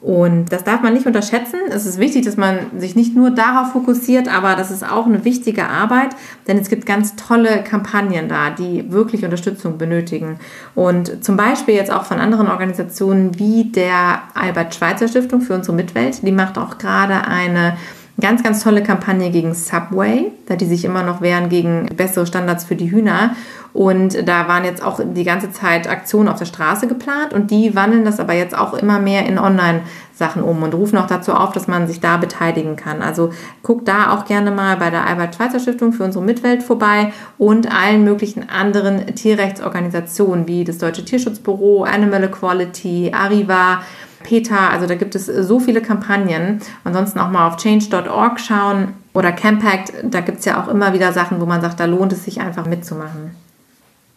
[0.00, 1.58] Und das darf man nicht unterschätzen.
[1.70, 5.24] Es ist wichtig, dass man sich nicht nur darauf fokussiert, aber das ist auch eine
[5.24, 6.10] wichtige Arbeit,
[6.46, 10.38] denn es gibt ganz tolle Kampagnen da, die wirklich Unterstützung benötigen.
[10.76, 15.74] Und zum Beispiel jetzt auch von anderen Organisationen wie der Albert Schweitzer Stiftung für unsere
[15.74, 16.24] Mitwelt.
[16.24, 17.76] Die macht auch gerade eine
[18.20, 22.64] ganz, ganz tolle Kampagne gegen Subway, da die sich immer noch wehren gegen bessere Standards
[22.64, 23.36] für die Hühner.
[23.72, 27.76] Und da waren jetzt auch die ganze Zeit Aktionen auf der Straße geplant und die
[27.76, 31.52] wandeln das aber jetzt auch immer mehr in Online-Sachen um und rufen auch dazu auf,
[31.52, 33.02] dass man sich da beteiligen kann.
[33.02, 33.30] Also
[33.62, 38.02] guck da auch gerne mal bei der Albert-Schweitzer Stiftung für unsere Mitwelt vorbei und allen
[38.02, 43.82] möglichen anderen Tierrechtsorganisationen wie das Deutsche Tierschutzbüro, Animal Equality, Arriva,
[44.28, 46.60] PETA, also da gibt es so viele Kampagnen.
[46.84, 51.12] Ansonsten auch mal auf change.org schauen oder Campact, da gibt es ja auch immer wieder
[51.12, 53.32] Sachen, wo man sagt, da lohnt es sich einfach mitzumachen.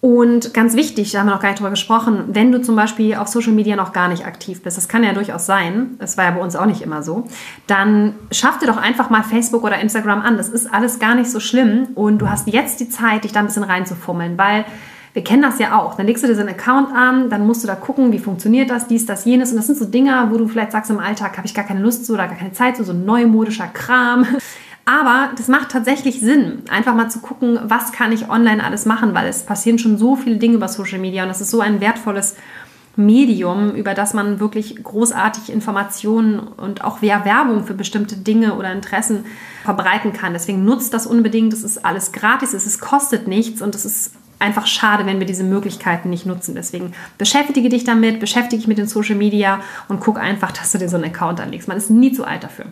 [0.01, 3.16] Und ganz wichtig, da haben wir noch gar nicht drüber gesprochen, wenn du zum Beispiel
[3.16, 6.26] auf Social Media noch gar nicht aktiv bist, das kann ja durchaus sein, das war
[6.26, 7.28] ja bei uns auch nicht immer so,
[7.68, 10.38] dann schaff dir doch einfach mal Facebook oder Instagram an.
[10.38, 13.41] Das ist alles gar nicht so schlimm und du hast jetzt die Zeit, dich da
[13.41, 14.66] ein bisschen reinzufummeln, weil
[15.14, 15.95] wir kennen das ja auch.
[15.95, 18.70] Dann legst du dir so einen Account an, dann musst du da gucken, wie funktioniert
[18.70, 19.51] das, dies, das, jenes.
[19.51, 21.82] Und das sind so Dinge, wo du vielleicht sagst, im Alltag habe ich gar keine
[21.82, 24.26] Lust zu oder gar keine Zeit zu, so neumodischer Kram.
[24.86, 29.14] Aber das macht tatsächlich Sinn, einfach mal zu gucken, was kann ich online alles machen,
[29.14, 31.82] weil es passieren schon so viele Dinge über Social Media und das ist so ein
[31.82, 32.36] wertvolles
[32.95, 39.26] Medium, über das man wirklich großartig Informationen und auch Werbung für bestimmte Dinge oder Interessen
[39.64, 40.34] verbreiten kann.
[40.34, 41.53] Deswegen nutzt das unbedingt.
[41.53, 45.44] Es ist alles gratis, es kostet nichts und es ist einfach schade, wenn wir diese
[45.44, 46.56] Möglichkeiten nicht nutzen.
[46.56, 50.78] Deswegen beschäftige dich damit, beschäftige dich mit den Social Media und guck einfach, dass du
[50.78, 51.68] dir so einen Account anlegst.
[51.68, 52.66] Man ist nie zu alt dafür.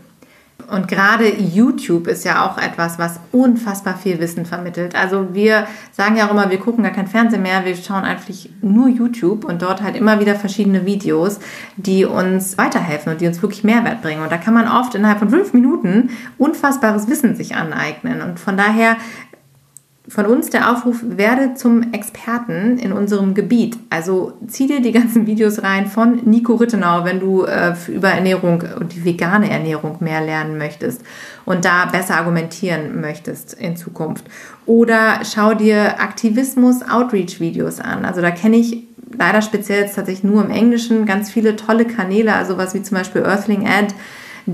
[0.68, 4.94] Und gerade YouTube ist ja auch etwas, was unfassbar viel Wissen vermittelt.
[4.94, 8.32] Also wir sagen ja auch immer, wir gucken gar kein Fernsehen mehr, wir schauen einfach
[8.62, 11.40] nur YouTube und dort halt immer wieder verschiedene Videos,
[11.78, 14.22] die uns weiterhelfen und die uns wirklich Mehrwert bringen.
[14.22, 18.22] Und da kann man oft innerhalb von fünf Minuten unfassbares Wissen sich aneignen.
[18.22, 18.98] Und von daher
[20.10, 23.78] von uns der Aufruf, werde zum Experten in unserem Gebiet.
[23.90, 28.64] Also zieh dir die ganzen Videos rein von Nico Rittenau, wenn du äh, über Ernährung
[28.80, 31.02] und die vegane Ernährung mehr lernen möchtest
[31.46, 34.26] und da besser argumentieren möchtest in Zukunft.
[34.66, 38.04] Oder schau dir Aktivismus-Outreach-Videos an.
[38.04, 38.84] Also da kenne ich
[39.18, 42.98] leider speziell jetzt tatsächlich nur im Englischen ganz viele tolle Kanäle, also was wie zum
[42.98, 43.94] Beispiel Earthling Ad,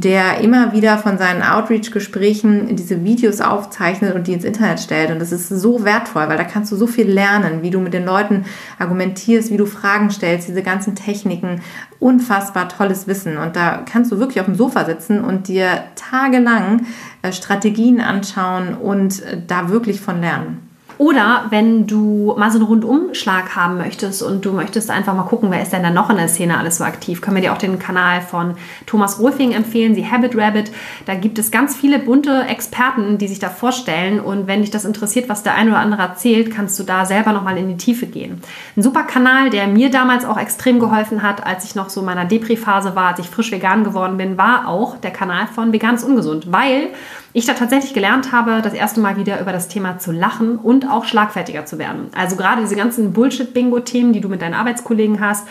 [0.02, 5.10] der immer wieder von seinen Outreach-Gesprächen diese Videos aufzeichnet und die ins Internet stellt.
[5.10, 7.94] Und das ist so wertvoll, weil da kannst du so viel lernen, wie du mit
[7.94, 8.46] den Leuten
[8.78, 11.62] argumentierst, wie du Fragen stellst, diese ganzen Techniken.
[12.00, 13.38] Unfassbar tolles Wissen.
[13.38, 16.86] Und da kannst du wirklich auf dem Sofa sitzen und dir tagelang
[17.22, 20.65] äh, Strategien anschauen und äh, da wirklich von lernen.
[20.98, 25.52] Oder wenn du mal so einen Rundumschlag haben möchtest und du möchtest einfach mal gucken,
[25.52, 27.58] wer ist denn da noch in der Szene alles so aktiv, können wir dir auch
[27.58, 30.72] den Kanal von Thomas Rolfing empfehlen, die Habit Rabbit.
[31.06, 34.86] Da gibt es ganz viele bunte Experten, die sich da vorstellen und wenn dich das
[34.86, 38.06] interessiert, was der ein oder andere erzählt, kannst du da selber nochmal in die Tiefe
[38.06, 38.42] gehen.
[38.78, 42.06] Ein super Kanal, der mir damals auch extrem geholfen hat, als ich noch so in
[42.06, 45.96] meiner Depri-Phase war, als ich frisch vegan geworden bin, war auch der Kanal von Vegan
[45.96, 46.90] ist ungesund, weil
[47.36, 50.90] ich da tatsächlich gelernt habe, das erste Mal wieder über das Thema zu lachen und
[50.90, 52.08] auch schlagfertiger zu werden.
[52.16, 55.46] Also gerade diese ganzen Bullshit-Bingo-Themen, die du mit deinen Arbeitskollegen hast,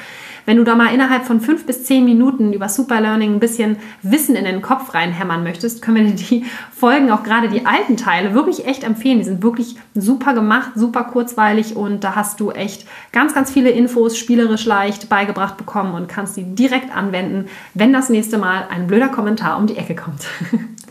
[0.46, 4.34] wenn du da mal innerhalb von fünf bis zehn Minuten über Superlearning ein bisschen Wissen
[4.34, 8.32] in den Kopf reinhämmern möchtest, können wir dir die Folgen, auch gerade die alten Teile,
[8.32, 9.18] wirklich echt empfehlen.
[9.18, 13.68] Die sind wirklich super gemacht, super kurzweilig und da hast du echt ganz, ganz viele
[13.68, 18.86] Infos spielerisch leicht beigebracht bekommen und kannst die direkt anwenden, wenn das nächste Mal ein
[18.86, 20.26] blöder Kommentar um die Ecke kommt.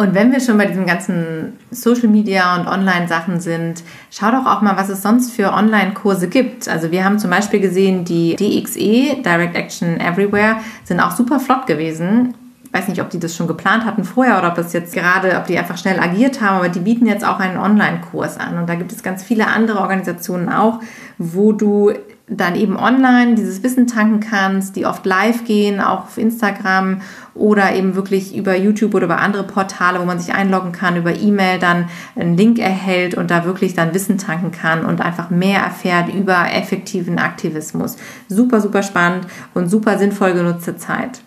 [0.00, 4.62] Und wenn wir schon bei diesen ganzen Social Media und Online-Sachen sind, schau doch auch
[4.62, 6.70] mal, was es sonst für Online-Kurse gibt.
[6.70, 11.66] Also wir haben zum Beispiel gesehen, die DXE, Direct Action Everywhere, sind auch super flott
[11.66, 12.32] gewesen.
[12.64, 15.36] Ich weiß nicht, ob die das schon geplant hatten vorher oder ob das jetzt gerade,
[15.36, 18.56] ob die einfach schnell agiert haben, aber die bieten jetzt auch einen Online-Kurs an.
[18.56, 20.80] Und da gibt es ganz viele andere Organisationen auch,
[21.18, 21.92] wo du
[22.30, 27.02] dann eben online dieses Wissen tanken kannst, die oft live gehen, auch auf Instagram
[27.34, 31.14] oder eben wirklich über YouTube oder über andere Portale, wo man sich einloggen kann, über
[31.14, 35.60] E-Mail dann einen Link erhält und da wirklich dann Wissen tanken kann und einfach mehr
[35.60, 37.96] erfährt über effektiven Aktivismus.
[38.28, 41.22] Super, super spannend und super sinnvoll genutzte Zeit.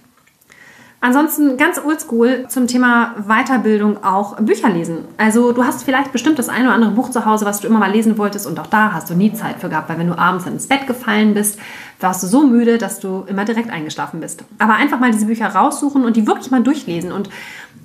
[1.04, 5.00] Ansonsten ganz oldschool zum Thema Weiterbildung auch Bücher lesen.
[5.18, 7.80] Also du hast vielleicht bestimmt das eine oder andere Buch zu Hause, was du immer
[7.80, 10.18] mal lesen wolltest und auch da hast du nie Zeit für gehabt, weil wenn du
[10.18, 11.60] abends ins Bett gefallen bist,
[12.00, 14.46] warst du so müde, dass du immer direkt eingeschlafen bist.
[14.60, 17.30] Aber einfach mal diese Bücher raussuchen und die wirklich mal durchlesen und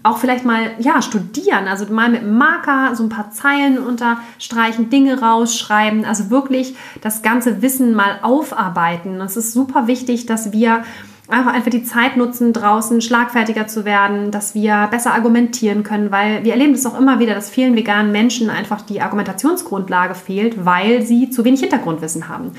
[0.04, 5.20] auch vielleicht mal ja studieren, also mal mit Marker so ein paar Zeilen unterstreichen, Dinge
[5.20, 9.20] rausschreiben, also wirklich das ganze Wissen mal aufarbeiten.
[9.20, 10.84] Es ist super wichtig, dass wir
[11.28, 16.44] einfach einfach die Zeit nutzen, draußen schlagfertiger zu werden, dass wir besser argumentieren können, weil
[16.44, 21.02] wir erleben das auch immer wieder, dass vielen veganen Menschen einfach die Argumentationsgrundlage fehlt, weil
[21.02, 22.52] sie zu wenig Hintergrundwissen haben.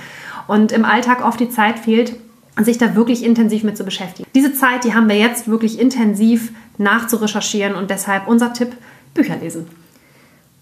[0.47, 2.15] Und im Alltag oft die Zeit fehlt,
[2.59, 4.30] sich da wirklich intensiv mit zu beschäftigen.
[4.36, 8.76] Diese Zeit, die haben wir jetzt wirklich intensiv nachzurecherchieren und deshalb unser Tipp,
[9.13, 9.67] Bücher lesen.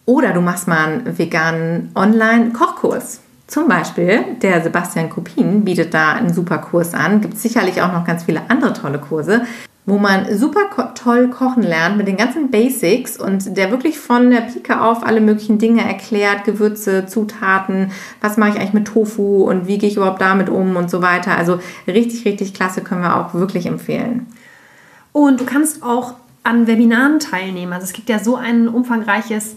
[0.06, 3.20] Oder du machst mal einen veganen Online-Kochkurs.
[3.48, 7.22] Zum Beispiel der Sebastian Kopin bietet da einen super Kurs an.
[7.22, 9.44] Gibt sicherlich auch noch ganz viele andere tolle Kurse,
[9.86, 14.42] wo man super toll kochen lernt mit den ganzen Basics und der wirklich von der
[14.42, 19.66] Pike auf alle möglichen Dinge erklärt, Gewürze, Zutaten, was mache ich eigentlich mit Tofu und
[19.66, 21.38] wie gehe ich überhaupt damit um und so weiter.
[21.38, 24.28] Also richtig, richtig klasse können wir auch wirklich empfehlen.
[25.14, 27.72] Und du kannst auch an Webinaren teilnehmen.
[27.72, 29.56] Also es gibt ja so ein umfangreiches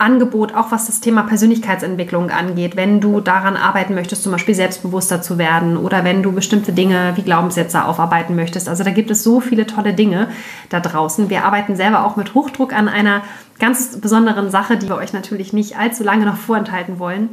[0.00, 5.22] Angebot, auch was das Thema Persönlichkeitsentwicklung angeht, wenn du daran arbeiten möchtest, zum Beispiel selbstbewusster
[5.22, 8.68] zu werden oder wenn du bestimmte Dinge wie Glaubenssätze aufarbeiten möchtest.
[8.68, 10.28] Also da gibt es so viele tolle Dinge
[10.68, 11.30] da draußen.
[11.30, 13.22] Wir arbeiten selber auch mit Hochdruck an einer
[13.58, 17.28] ganz besonderen Sache, die wir euch natürlich nicht allzu lange noch vorenthalten wollen.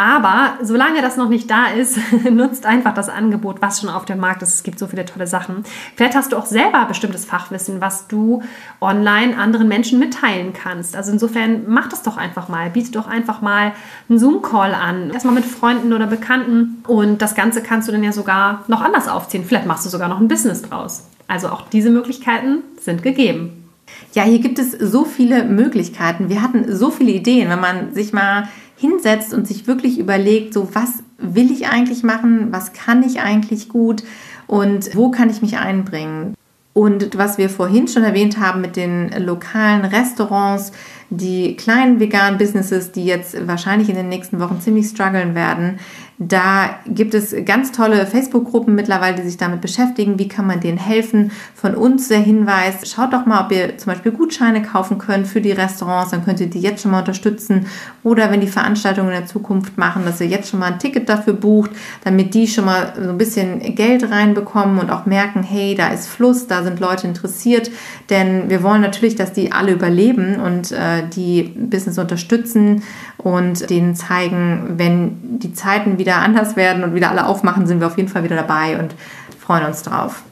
[0.00, 1.98] Aber solange das noch nicht da ist,
[2.30, 4.54] nutzt einfach das Angebot, was schon auf dem Markt ist.
[4.54, 5.62] Es gibt so viele tolle Sachen.
[5.94, 8.42] Vielleicht hast du auch selber bestimmtes Fachwissen, was du
[8.80, 10.96] online anderen Menschen mitteilen kannst.
[10.96, 12.70] Also insofern mach das doch einfach mal.
[12.70, 13.72] Biete doch einfach mal
[14.08, 15.10] einen Zoom-Call an.
[15.10, 16.82] Erstmal mit Freunden oder Bekannten.
[16.86, 19.44] Und das Ganze kannst du dann ja sogar noch anders aufziehen.
[19.44, 21.08] Vielleicht machst du sogar noch ein Business draus.
[21.28, 23.68] Also auch diese Möglichkeiten sind gegeben.
[24.14, 26.30] Ja, hier gibt es so viele Möglichkeiten.
[26.30, 28.48] Wir hatten so viele Ideen, wenn man sich mal
[28.80, 33.68] hinsetzt und sich wirklich überlegt, so was will ich eigentlich machen, was kann ich eigentlich
[33.68, 34.02] gut
[34.46, 36.34] und wo kann ich mich einbringen.
[36.72, 40.72] Und was wir vorhin schon erwähnt haben mit den lokalen Restaurants,
[41.10, 45.78] die kleinen veganen Businesses, die jetzt wahrscheinlich in den nächsten Wochen ziemlich strugglen werden,
[46.22, 50.18] da gibt es ganz tolle Facebook-Gruppen mittlerweile, die sich damit beschäftigen.
[50.18, 51.32] Wie kann man denen helfen?
[51.54, 55.40] Von uns der Hinweis, schaut doch mal, ob ihr zum Beispiel Gutscheine kaufen könnt für
[55.40, 57.68] die Restaurants, dann könnt ihr die jetzt schon mal unterstützen.
[58.02, 61.08] Oder wenn die Veranstaltungen in der Zukunft machen, dass ihr jetzt schon mal ein Ticket
[61.08, 61.70] dafür bucht,
[62.04, 66.06] damit die schon mal so ein bisschen Geld reinbekommen und auch merken, hey, da ist
[66.06, 67.70] Fluss, da sind Leute interessiert.
[68.10, 72.82] Denn wir wollen natürlich, dass die alle überleben und äh, die Business unterstützen
[73.16, 77.86] und denen zeigen, wenn die Zeiten wieder anders werden und wieder alle aufmachen, sind wir
[77.86, 78.94] auf jeden Fall wieder dabei und
[79.38, 80.22] freuen uns drauf.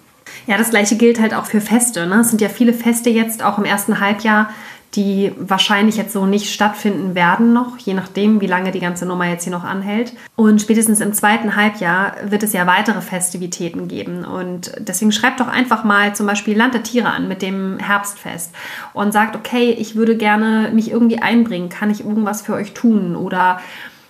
[0.47, 2.07] Ja, das gleiche gilt halt auch für Feste.
[2.07, 2.21] Ne?
[2.21, 4.49] Es sind ja viele Feste jetzt auch im ersten Halbjahr,
[4.95, 9.27] die wahrscheinlich jetzt so nicht stattfinden werden noch, je nachdem, wie lange die ganze Nummer
[9.27, 10.15] jetzt hier noch anhält.
[10.35, 14.25] Und spätestens im zweiten Halbjahr wird es ja weitere Festivitäten geben.
[14.25, 18.55] Und deswegen schreibt doch einfach mal zum Beispiel Land der Tiere an mit dem Herbstfest
[18.95, 23.15] und sagt, okay, ich würde gerne mich irgendwie einbringen, kann ich irgendwas für euch tun
[23.15, 23.61] oder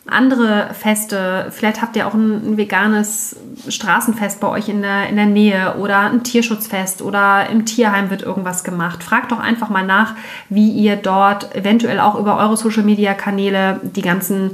[0.08, 1.46] andere Feste.
[1.50, 3.36] Vielleicht habt ihr auch ein, ein, veganes
[3.68, 8.22] Straßenfest bei euch in der, in der Nähe oder ein Tierschutzfest oder im Tierheim wird
[8.22, 9.02] irgendwas gemacht.
[9.02, 10.14] Fragt doch einfach mal nach,
[10.48, 14.52] wie ihr dort eventuell auch über eure Social-Media-Kanäle die ganzen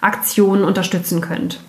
[0.00, 1.60] Aktionen unterstützen könnt.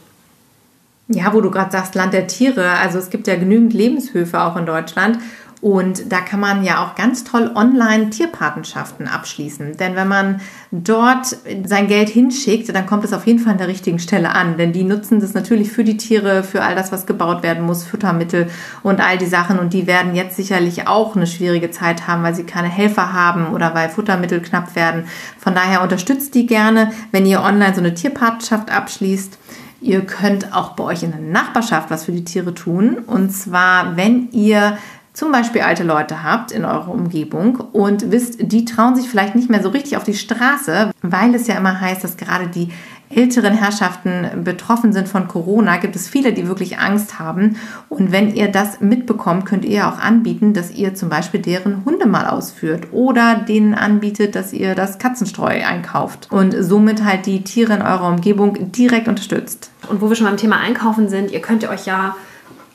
[1.09, 2.71] Ja, wo du gerade sagst, Land der Tiere.
[2.71, 5.19] Also es gibt ja genügend Lebenshöfe auch in Deutschland.
[5.63, 9.77] Und da kann man ja auch ganz toll online Tierpatenschaften abschließen.
[9.77, 10.41] Denn wenn man
[10.71, 14.57] dort sein Geld hinschickt, dann kommt es auf jeden Fall an der richtigen Stelle an.
[14.57, 17.85] Denn die nutzen das natürlich für die Tiere, für all das, was gebaut werden muss,
[17.85, 18.49] Futtermittel
[18.83, 19.57] und all die Sachen.
[19.57, 23.53] Und die werden jetzt sicherlich auch eine schwierige Zeit haben, weil sie keine Helfer haben
[23.53, 25.05] oder weil Futtermittel knapp werden.
[25.37, 29.37] Von daher unterstützt die gerne, wenn ihr online so eine Tierpatenschaft abschließt.
[29.79, 32.97] Ihr könnt auch bei euch in der Nachbarschaft was für die Tiere tun.
[33.07, 34.77] Und zwar, wenn ihr
[35.13, 39.49] zum Beispiel alte Leute habt in eurer Umgebung und wisst, die trauen sich vielleicht nicht
[39.49, 42.69] mehr so richtig auf die Straße, weil es ja immer heißt, dass gerade die
[43.15, 47.57] älteren Herrschaften betroffen sind von Corona, gibt es viele, die wirklich Angst haben.
[47.89, 52.07] Und wenn ihr das mitbekommt, könnt ihr auch anbieten, dass ihr zum Beispiel deren Hunde
[52.07, 57.73] mal ausführt oder denen anbietet, dass ihr das Katzenstreu einkauft und somit halt die Tiere
[57.73, 59.69] in eurer Umgebung direkt unterstützt.
[59.89, 62.15] Und wo wir schon beim Thema Einkaufen sind, ihr könnt euch ja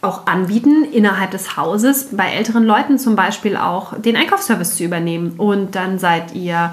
[0.01, 5.35] auch anbieten, innerhalb des Hauses bei älteren Leuten zum Beispiel auch den Einkaufsservice zu übernehmen.
[5.39, 6.73] Und dann seid ihr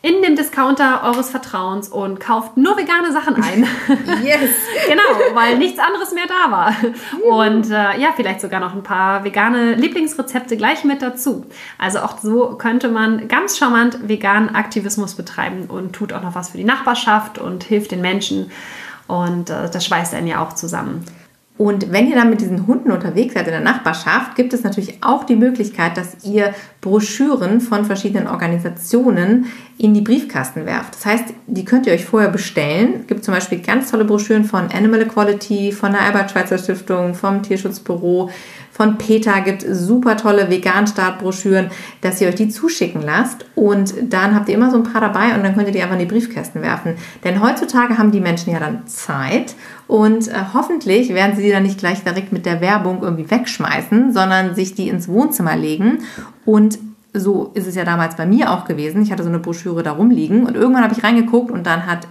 [0.00, 3.66] in dem Discounter eures Vertrauens und kauft nur vegane Sachen ein.
[4.22, 4.50] Yes.
[4.88, 6.74] genau, weil nichts anderes mehr da war.
[7.24, 11.46] Und äh, ja, vielleicht sogar noch ein paar vegane Lieblingsrezepte gleich mit dazu.
[11.78, 16.50] Also auch so könnte man ganz charmant veganen Aktivismus betreiben und tut auch noch was
[16.50, 18.50] für die Nachbarschaft und hilft den Menschen.
[19.08, 21.04] Und äh, das schweißt einen ja auch zusammen.
[21.58, 24.98] Und wenn ihr dann mit diesen Hunden unterwegs seid in der Nachbarschaft, gibt es natürlich
[25.02, 29.46] auch die Möglichkeit, dass ihr Broschüren von verschiedenen Organisationen
[29.76, 30.94] in die Briefkasten werft.
[30.94, 33.00] Das heißt, die könnt ihr euch vorher bestellen.
[33.00, 37.42] Es gibt zum Beispiel ganz tolle Broschüren von Animal Equality, von der Albert-Schweitzer Stiftung, vom
[37.42, 38.30] Tierschutzbüro,
[38.78, 43.44] von Peter gibt super tolle Vegan-Start-Broschüren, dass ihr euch die zuschicken lasst.
[43.56, 45.96] Und dann habt ihr immer so ein paar dabei und dann könnt ihr die einfach
[45.96, 46.94] in die Briefkästen werfen.
[47.24, 49.56] Denn heutzutage haben die Menschen ja dann Zeit
[49.88, 54.12] und äh, hoffentlich werden sie die dann nicht gleich direkt mit der Werbung irgendwie wegschmeißen,
[54.12, 56.04] sondern sich die ins Wohnzimmer legen.
[56.44, 56.78] Und
[57.12, 59.02] so ist es ja damals bei mir auch gewesen.
[59.02, 62.06] Ich hatte so eine Broschüre da rumliegen und irgendwann habe ich reingeguckt und dann hat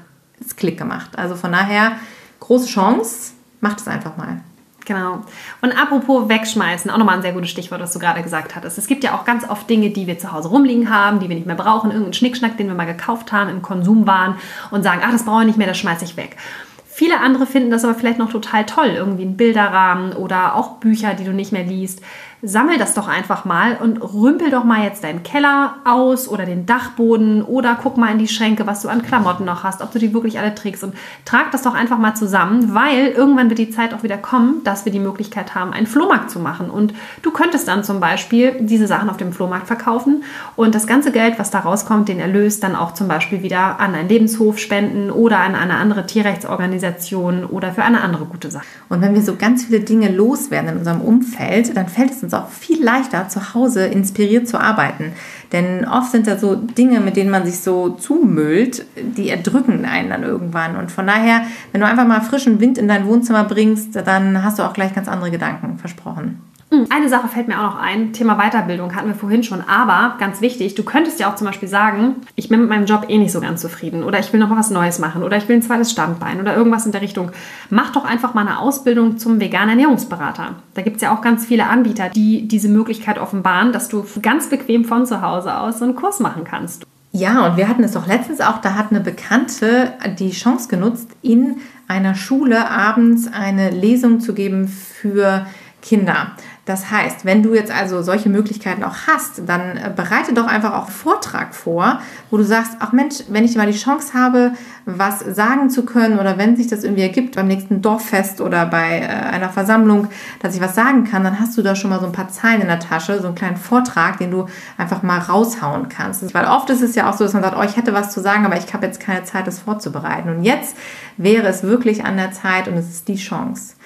[0.46, 1.12] es Klick gemacht.
[1.18, 1.94] Also von daher,
[2.42, 4.42] große Chance, macht es einfach mal.
[4.88, 5.20] Genau.
[5.62, 8.78] Und apropos wegschmeißen, auch nochmal ein sehr gutes Stichwort, was du gerade gesagt hattest.
[8.78, 11.36] Es gibt ja auch ganz oft Dinge, die wir zu Hause rumliegen haben, die wir
[11.36, 14.38] nicht mehr brauchen, irgendeinen Schnickschnack, den wir mal gekauft haben, im Konsum waren
[14.72, 16.38] und sagen, ach, das brauche ich nicht mehr, das schmeiße ich weg.
[16.86, 21.16] Viele andere finden das aber vielleicht noch total toll, irgendwie ein Bilderrahmen oder auch Bücher,
[21.16, 22.02] die du nicht mehr liest
[22.44, 26.68] sammel das doch einfach mal und rümpel doch mal jetzt deinen Keller aus oder den
[26.68, 29.98] Dachboden oder guck mal in die Schränke, was du an Klamotten noch hast, ob du
[29.98, 30.94] die wirklich alle trägst und
[31.26, 34.86] trag das doch einfach mal zusammen, weil irgendwann wird die Zeit auch wieder kommen, dass
[34.86, 38.86] wir die Möglichkeit haben, einen Flohmarkt zu machen und du könntest dann zum Beispiel diese
[38.86, 40.24] Sachen auf dem Flohmarkt verkaufen
[40.56, 43.96] und das ganze Geld, was da rauskommt, den Erlös dann auch zum Beispiel wieder an
[43.96, 48.66] einen Lebenshof spenden oder an eine andere Tierrechtsorganisation oder für eine andere gute Sache.
[48.90, 52.34] Und wenn wir so ganz viele Dinge loswerden in unserem Umfeld, dann fällt es uns
[52.34, 55.14] auch viel leichter, zu Hause inspiriert zu arbeiten.
[55.54, 60.10] Denn oft sind da so Dinge, mit denen man sich so zumüllt, die erdrücken einen
[60.10, 60.76] dann irgendwann.
[60.76, 64.60] Und von daher, wenn du einfach mal frischen Wind in dein Wohnzimmer bringst, dann hast
[64.60, 66.42] du auch gleich ganz andere Gedanken versprochen.
[66.70, 70.18] Hm, eine Sache fällt mir auch noch ein, Thema Weiterbildung hatten wir vorhin schon, aber
[70.20, 73.18] ganz wichtig, du könntest ja auch zum Beispiel sagen, ich bin mit meinem Job eh
[73.18, 75.56] nicht so ganz zufrieden oder ich will noch mal was Neues machen oder ich will
[75.56, 77.32] ein zweites Standbein oder irgendwas in der Richtung.
[77.70, 80.56] Mach doch einfach mal eine Ausbildung zum veganen Ernährungsberater.
[80.74, 84.50] Da gibt es ja auch ganz viele Anbieter, die diese Möglichkeit offenbaren, dass du ganz
[84.50, 86.86] bequem von zu Hause aus so einen Kurs machen kannst.
[87.14, 91.08] Ja, und wir hatten es doch letztens auch, da hat eine Bekannte die Chance genutzt,
[91.22, 91.56] in
[91.88, 95.48] einer Schule abends eine Lesung zu geben für
[95.88, 96.32] Kinder.
[96.66, 100.74] Das heißt, wenn du jetzt also solche Möglichkeiten auch hast, dann äh, bereite doch einfach
[100.74, 104.52] auch einen Vortrag vor, wo du sagst, ach Mensch, wenn ich mal die Chance habe,
[104.86, 109.00] was sagen zu können oder wenn sich das irgendwie ergibt beim nächsten Dorffest oder bei
[109.00, 110.10] äh, einer Versammlung,
[110.42, 112.60] dass ich was sagen kann, dann hast du da schon mal so ein paar Zeilen
[112.60, 116.34] in der Tasche, so einen kleinen Vortrag, den du einfach mal raushauen kannst.
[116.34, 118.20] Weil oft ist es ja auch so, dass man sagt, oh, ich hätte was zu
[118.20, 120.28] sagen, aber ich habe jetzt keine Zeit, das vorzubereiten.
[120.28, 120.76] Und jetzt
[121.16, 123.77] wäre es wirklich an der Zeit und es ist die Chance.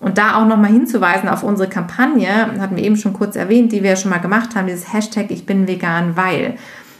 [0.00, 3.82] Und da auch nochmal hinzuweisen auf unsere Kampagne, hatten wir eben schon kurz erwähnt, die
[3.82, 6.54] wir schon mal gemacht haben, dieses Hashtag Ich bin vegan, weil.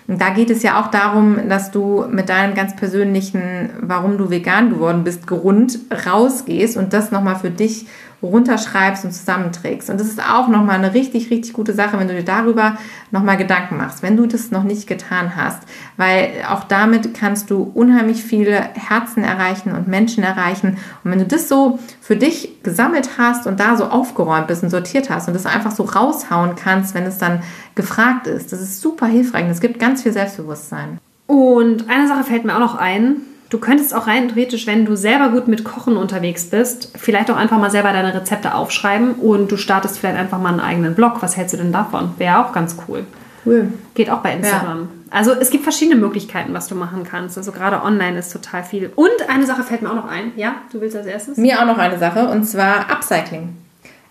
[0.07, 4.29] Und da geht es ja auch darum, dass du mit deinem ganz persönlichen, warum du
[4.29, 7.87] vegan geworden bist, Grund rausgehst und das nochmal für dich
[8.23, 9.91] runterschreibst und zusammenträgst.
[9.91, 12.77] Und das ist auch nochmal eine richtig, richtig gute Sache, wenn du dir darüber
[13.11, 15.63] nochmal Gedanken machst, wenn du das noch nicht getan hast.
[15.97, 20.77] Weil auch damit kannst du unheimlich viele Herzen erreichen und Menschen erreichen.
[21.03, 24.71] Und wenn du das so für dich gesammelt hast und da so aufgeräumt bist und
[24.71, 27.43] sortiert hast und das einfach so raushauen kannst, wenn es dann
[27.75, 29.45] gefragt ist, das ist super hilfreich.
[29.45, 30.99] Und es gibt ganz viel Selbstbewusstsein.
[31.27, 33.17] Und eine Sache fällt mir auch noch ein,
[33.51, 37.37] Du könntest auch rein theoretisch, wenn du selber gut mit Kochen unterwegs bist, vielleicht auch
[37.37, 41.21] einfach mal selber deine Rezepte aufschreiben und du startest vielleicht einfach mal einen eigenen Blog.
[41.21, 42.13] Was hältst du denn davon?
[42.19, 43.05] Wäre auch ganz cool.
[43.45, 43.73] Cool.
[43.95, 44.79] Geht auch bei Instagram.
[44.83, 44.89] Ja.
[45.11, 47.37] Also es gibt verschiedene Möglichkeiten, was du machen kannst.
[47.37, 48.93] Also gerade online ist total viel.
[48.95, 50.31] Und eine Sache fällt mir auch noch ein.
[50.37, 51.37] Ja, du willst als erstes?
[51.37, 53.57] Mir auch noch eine Sache und zwar Upcycling.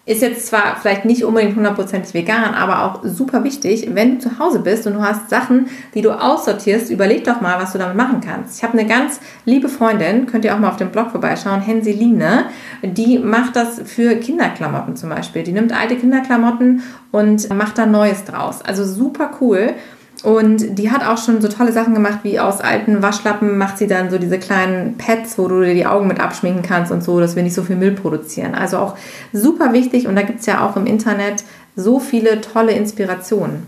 [0.05, 4.39] Ist jetzt zwar vielleicht nicht unbedingt hundertprozentig vegan, aber auch super wichtig, wenn du zu
[4.39, 7.95] Hause bist und du hast Sachen, die du aussortierst, überleg doch mal, was du damit
[7.95, 8.57] machen kannst.
[8.57, 12.45] Ich habe eine ganz liebe Freundin, könnt ihr auch mal auf dem Blog vorbeischauen, Henseline,
[12.81, 15.43] die macht das für Kinderklamotten zum Beispiel.
[15.43, 16.81] Die nimmt alte Kinderklamotten
[17.11, 18.63] und macht da Neues draus.
[18.63, 19.75] Also super cool.
[20.23, 23.87] Und die hat auch schon so tolle Sachen gemacht, wie aus alten Waschlappen macht sie
[23.87, 27.19] dann so diese kleinen Pads, wo du dir die Augen mit abschminken kannst und so,
[27.19, 28.53] dass wir nicht so viel Müll produzieren.
[28.53, 28.97] Also auch
[29.31, 31.43] super wichtig und da gibt es ja auch im Internet
[31.75, 33.65] so viele tolle Inspirationen.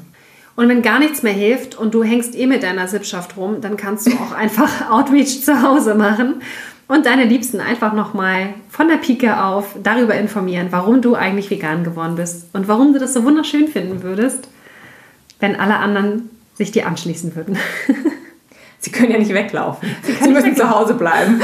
[0.56, 3.78] Und wenn gar nichts mehr hilft und du hängst eh mit deiner Sippschaft rum, dann
[3.78, 6.42] kannst du auch einfach Outreach zu Hause machen
[6.88, 11.86] und deine Liebsten einfach nochmal von der Pike auf darüber informieren, warum du eigentlich vegan
[11.86, 14.50] geworden bist und warum du das so wunderschön finden würdest,
[15.40, 16.30] wenn alle anderen
[16.62, 17.58] sich dir anschließen würden.
[18.80, 19.90] Sie können ja nicht weglaufen.
[20.04, 21.42] Sie, Sie müssen zu Hause bleiben.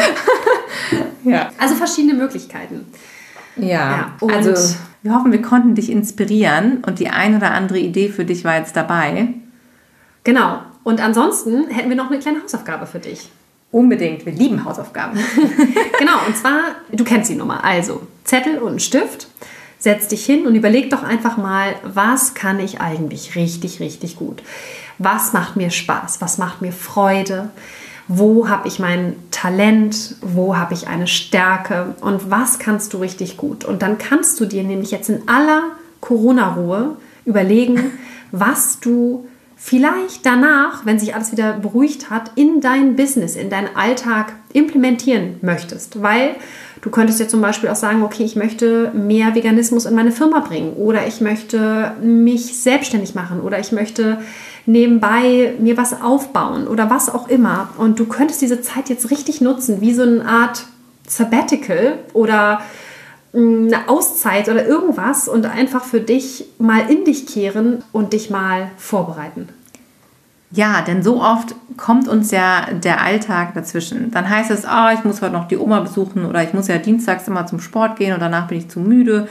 [1.24, 1.52] ja.
[1.58, 2.86] Also verschiedene Möglichkeiten.
[3.56, 3.68] Ja,
[4.22, 8.26] ja also wir hoffen, wir konnten dich inspirieren und die ein oder andere Idee für
[8.26, 9.30] dich war jetzt dabei.
[10.24, 10.62] Genau.
[10.84, 13.30] Und ansonsten hätten wir noch eine kleine Hausaufgabe für dich.
[13.72, 15.20] Unbedingt, wir lieben Hausaufgaben.
[16.00, 16.60] genau, und zwar,
[16.92, 17.64] du kennst die Nummer.
[17.64, 19.28] Also Zettel und ein Stift
[19.80, 24.42] setz dich hin und überleg doch einfach mal, was kann ich eigentlich richtig, richtig gut?
[24.98, 26.22] Was macht mir Spaß?
[26.22, 27.50] Was macht mir Freude?
[28.08, 30.16] Wo habe ich mein Talent?
[30.22, 31.96] Wo habe ich eine Stärke?
[32.02, 33.66] Und was kannst du richtig gut?
[33.66, 35.64] Und dann kannst du dir nämlich jetzt in aller
[36.02, 37.92] Corona-Ruhe überlegen,
[38.32, 43.76] was du vielleicht danach, wenn sich alles wieder beruhigt hat, in dein Business, in deinen
[43.76, 46.02] Alltag implementieren möchtest.
[46.02, 46.36] Weil
[46.82, 50.40] Du könntest ja zum Beispiel auch sagen, okay, ich möchte mehr Veganismus in meine Firma
[50.40, 54.20] bringen oder ich möchte mich selbstständig machen oder ich möchte
[54.68, 57.70] nebenbei mir was aufbauen oder was auch immer.
[57.78, 60.66] Und du könntest diese Zeit jetzt richtig nutzen, wie so eine Art
[61.08, 62.62] Sabbatical oder
[63.34, 68.30] mm, eine Auszeit oder irgendwas und einfach für dich mal in dich kehren und dich
[68.30, 69.48] mal vorbereiten.
[70.52, 74.12] Ja, denn so oft kommt uns ja der Alltag dazwischen.
[74.12, 76.78] Dann heißt es, ah, ich muss heute noch die Oma besuchen oder ich muss ja
[76.78, 79.28] dienstags immer zum Sport gehen und danach bin ich zu müde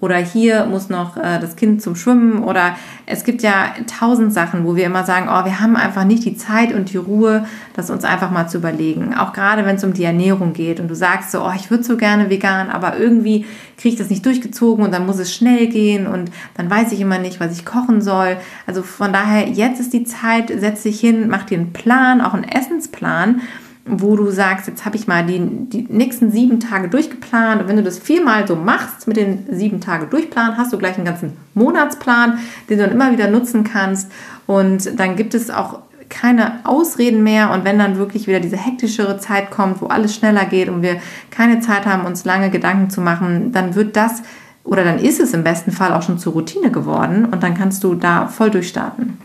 [0.00, 2.74] oder hier muss noch äh, das Kind zum Schwimmen oder
[3.06, 6.36] es gibt ja tausend Sachen, wo wir immer sagen, oh, wir haben einfach nicht die
[6.36, 9.14] Zeit und die Ruhe, das uns einfach mal zu überlegen.
[9.14, 11.84] Auch gerade wenn es um die Ernährung geht und du sagst so, oh, ich würde
[11.84, 13.44] so gerne vegan, aber irgendwie
[13.76, 17.00] kriege ich das nicht durchgezogen und dann muss es schnell gehen und dann weiß ich
[17.00, 18.36] immer nicht, was ich kochen soll.
[18.66, 22.34] Also von daher, jetzt ist die Zeit, setz dich hin, mach dir einen Plan, auch
[22.34, 23.42] einen Essensplan
[23.86, 27.62] wo du sagst, jetzt habe ich mal die, die nächsten sieben Tage durchgeplant.
[27.62, 30.96] Und wenn du das viermal so machst mit den sieben Tage durchplanen, hast du gleich
[30.96, 34.10] einen ganzen Monatsplan, den du dann immer wieder nutzen kannst.
[34.46, 37.52] Und dann gibt es auch keine Ausreden mehr.
[37.52, 40.96] Und wenn dann wirklich wieder diese hektischere Zeit kommt, wo alles schneller geht und wir
[41.30, 44.22] keine Zeit haben, uns lange Gedanken zu machen, dann wird das
[44.64, 47.82] oder dann ist es im besten Fall auch schon zur Routine geworden und dann kannst
[47.82, 49.18] du da voll durchstarten.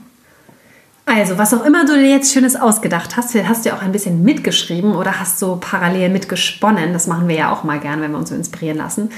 [1.07, 3.91] Also, was auch immer du dir jetzt Schönes ausgedacht hast, hast du ja auch ein
[3.91, 8.11] bisschen mitgeschrieben oder hast so parallel mitgesponnen, das machen wir ja auch mal gern, wenn
[8.11, 9.11] wir uns so inspirieren lassen,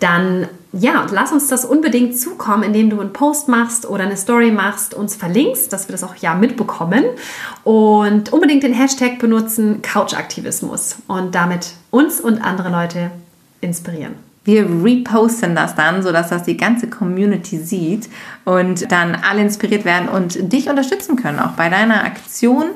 [0.00, 4.50] dann ja, lass uns das unbedingt zukommen, indem du einen Post machst oder eine Story
[4.50, 7.04] machst, uns verlinkst, dass wir das auch ja mitbekommen.
[7.62, 10.96] Und unbedingt den Hashtag benutzen Couchaktivismus.
[11.06, 13.12] Und damit uns und andere Leute
[13.60, 14.16] inspirieren.
[14.44, 18.08] Wir reposten das dann, sodass das die ganze Community sieht
[18.44, 22.66] und dann alle inspiriert werden und dich unterstützen können, auch bei deiner Aktion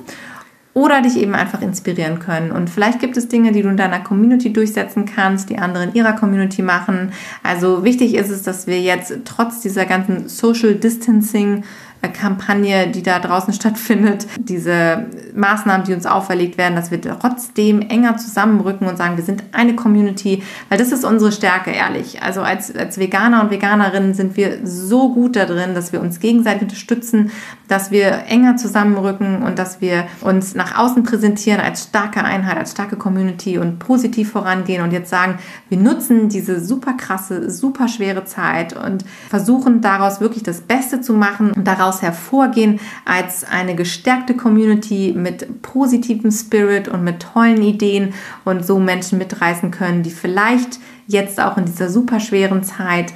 [0.78, 2.52] oder dich eben einfach inspirieren können.
[2.52, 5.94] Und vielleicht gibt es Dinge, die du in deiner Community durchsetzen kannst, die andere in
[5.94, 7.12] ihrer Community machen.
[7.42, 11.64] Also wichtig ist es, dass wir jetzt trotz dieser ganzen Social Distancing
[12.06, 18.16] Kampagne, die da draußen stattfindet, diese Maßnahmen, die uns auferlegt werden, dass wir trotzdem enger
[18.16, 22.22] zusammenrücken und sagen, wir sind eine Community, weil das ist unsere Stärke, ehrlich.
[22.22, 26.20] Also als, als Veganer und Veganerinnen sind wir so gut da drin, dass wir uns
[26.20, 27.30] gegenseitig unterstützen,
[27.66, 32.72] dass wir enger zusammenrücken und dass wir uns nach außen präsentieren als starke Einheit, als
[32.72, 35.38] starke Community und positiv vorangehen und jetzt sagen,
[35.68, 41.12] wir nutzen diese super krasse, super schwere Zeit und versuchen daraus wirklich das Beste zu
[41.12, 48.14] machen und daraus hervorgehen als eine gestärkte Community mit positivem Spirit und mit tollen Ideen
[48.44, 53.12] und so Menschen mitreißen können, die vielleicht jetzt auch in dieser super schweren Zeit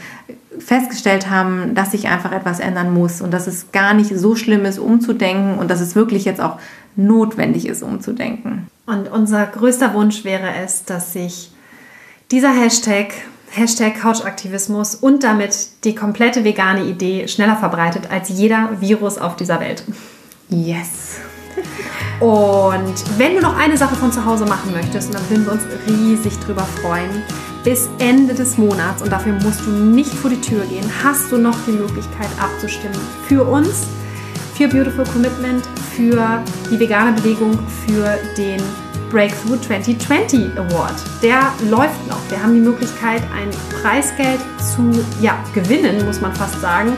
[0.59, 4.65] festgestellt haben, dass sich einfach etwas ändern muss und dass es gar nicht so schlimm
[4.65, 6.59] ist, umzudenken und dass es wirklich jetzt auch
[6.97, 8.67] notwendig ist, umzudenken.
[8.87, 11.53] Und unser größter Wunsch wäre es, dass sich
[12.31, 13.13] dieser Hashtag,
[13.55, 19.61] Hashtag Couchaktivismus und damit die komplette vegane Idee schneller verbreitet als jeder Virus auf dieser
[19.61, 19.85] Welt.
[20.49, 21.19] Yes.
[22.19, 25.63] Und wenn du noch eine Sache von zu Hause machen möchtest, dann würden wir uns
[25.87, 27.23] riesig drüber freuen,
[27.63, 31.37] bis Ende des Monats, und dafür musst du nicht vor die Tür gehen, hast du
[31.37, 32.99] noch die Möglichkeit abzustimmen
[33.29, 33.87] für uns,
[34.55, 35.63] für Beautiful Commitment,
[35.95, 38.63] für die vegane Bewegung, für den
[39.13, 40.95] Breakthrough 2020 Award.
[41.23, 42.19] Der läuft noch.
[42.31, 43.51] Wir haben die Möglichkeit, ein
[43.83, 44.91] Preisgeld zu
[45.21, 46.97] ja, gewinnen, muss man fast sagen.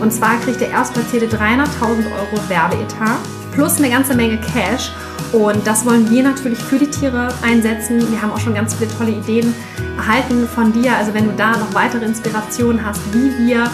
[0.00, 3.18] Und zwar kriegt der Erstplatzierte 300.000 Euro Werbeetat
[3.52, 4.90] plus eine ganze Menge Cash.
[5.32, 8.10] Und das wollen wir natürlich für die Tiere einsetzen.
[8.10, 9.54] Wir haben auch schon ganz viele tolle Ideen
[9.98, 10.96] erhalten von dir.
[10.96, 13.70] Also wenn du da noch weitere Inspirationen hast, wie wir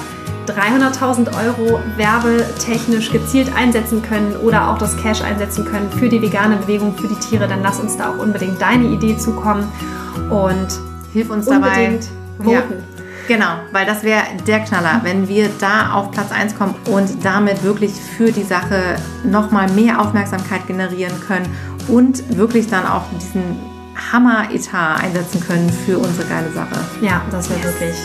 [0.46, 6.56] 300.000 Euro werbetechnisch gezielt einsetzen können oder auch das Cash einsetzen können für die vegane
[6.56, 9.70] Bewegung, für die Tiere, dann lass uns da auch unbedingt deine Idee zukommen
[10.30, 10.68] und
[11.12, 11.98] hilf uns dabei
[12.38, 12.50] voten.
[12.50, 12.62] Ja.
[13.28, 17.64] Genau, weil das wäre der Knaller, wenn wir da auf Platz 1 kommen und damit
[17.64, 21.46] wirklich für die Sache nochmal mehr Aufmerksamkeit generieren können
[21.88, 23.58] und wirklich dann auch diesen
[24.12, 26.76] Hammer-Etat einsetzen können für unsere geile Sache.
[27.00, 27.66] Ja, das wäre yes.
[27.66, 27.96] wirklich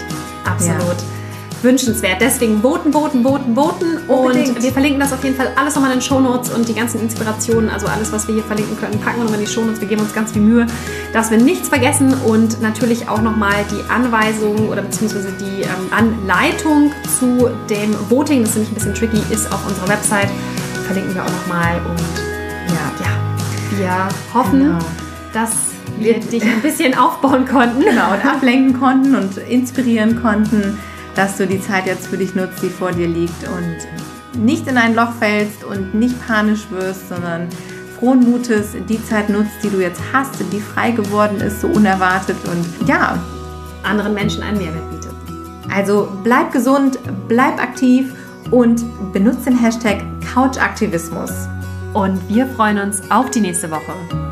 [0.46, 0.80] absolut.
[0.80, 1.21] Ja
[1.64, 2.22] wünschenswert.
[2.22, 3.98] Deswegen voten, voten, voten, voten.
[4.08, 7.02] Und wir verlinken das auf jeden Fall alles nochmal in den Shownotes und die ganzen
[7.02, 9.82] Inspirationen, also alles, was wir hier verlinken können, packen wir nochmal in die Shownotes.
[9.82, 10.68] Wir geben uns ganz viel Mühe,
[11.14, 16.92] dass wir nichts vergessen und natürlich auch nochmal die Anweisung oder beziehungsweise die ähm, Anleitung
[17.20, 20.30] zu dem Voting, das ist nämlich ein bisschen tricky, ist auf unserer Website.
[20.86, 22.00] Verlinken wir auch nochmal und
[22.70, 24.80] ja, ja wir hoffen, genau.
[25.34, 25.52] dass
[25.98, 27.82] wir dich ein bisschen aufbauen konnten.
[27.82, 30.78] Genau, und ablenken konnten und inspirieren konnten
[31.16, 34.78] dass du die Zeit jetzt für dich nutzt, die vor dir liegt und nicht in
[34.78, 37.48] ein Loch fällst und nicht panisch wirst, sondern
[38.00, 42.38] frohen Mutes die Zeit nutzt, die du jetzt hast, die frei geworden ist, so unerwartet
[42.46, 43.20] und ja,
[43.84, 45.12] anderen Menschen einen Mehrwert bietet.
[45.74, 48.14] Also bleib gesund, bleib aktiv
[48.50, 48.84] und
[49.14, 50.04] benutze den Hashtag
[50.34, 51.32] Couchaktivismus.
[51.94, 54.31] Und wir freuen uns auf die nächste Woche.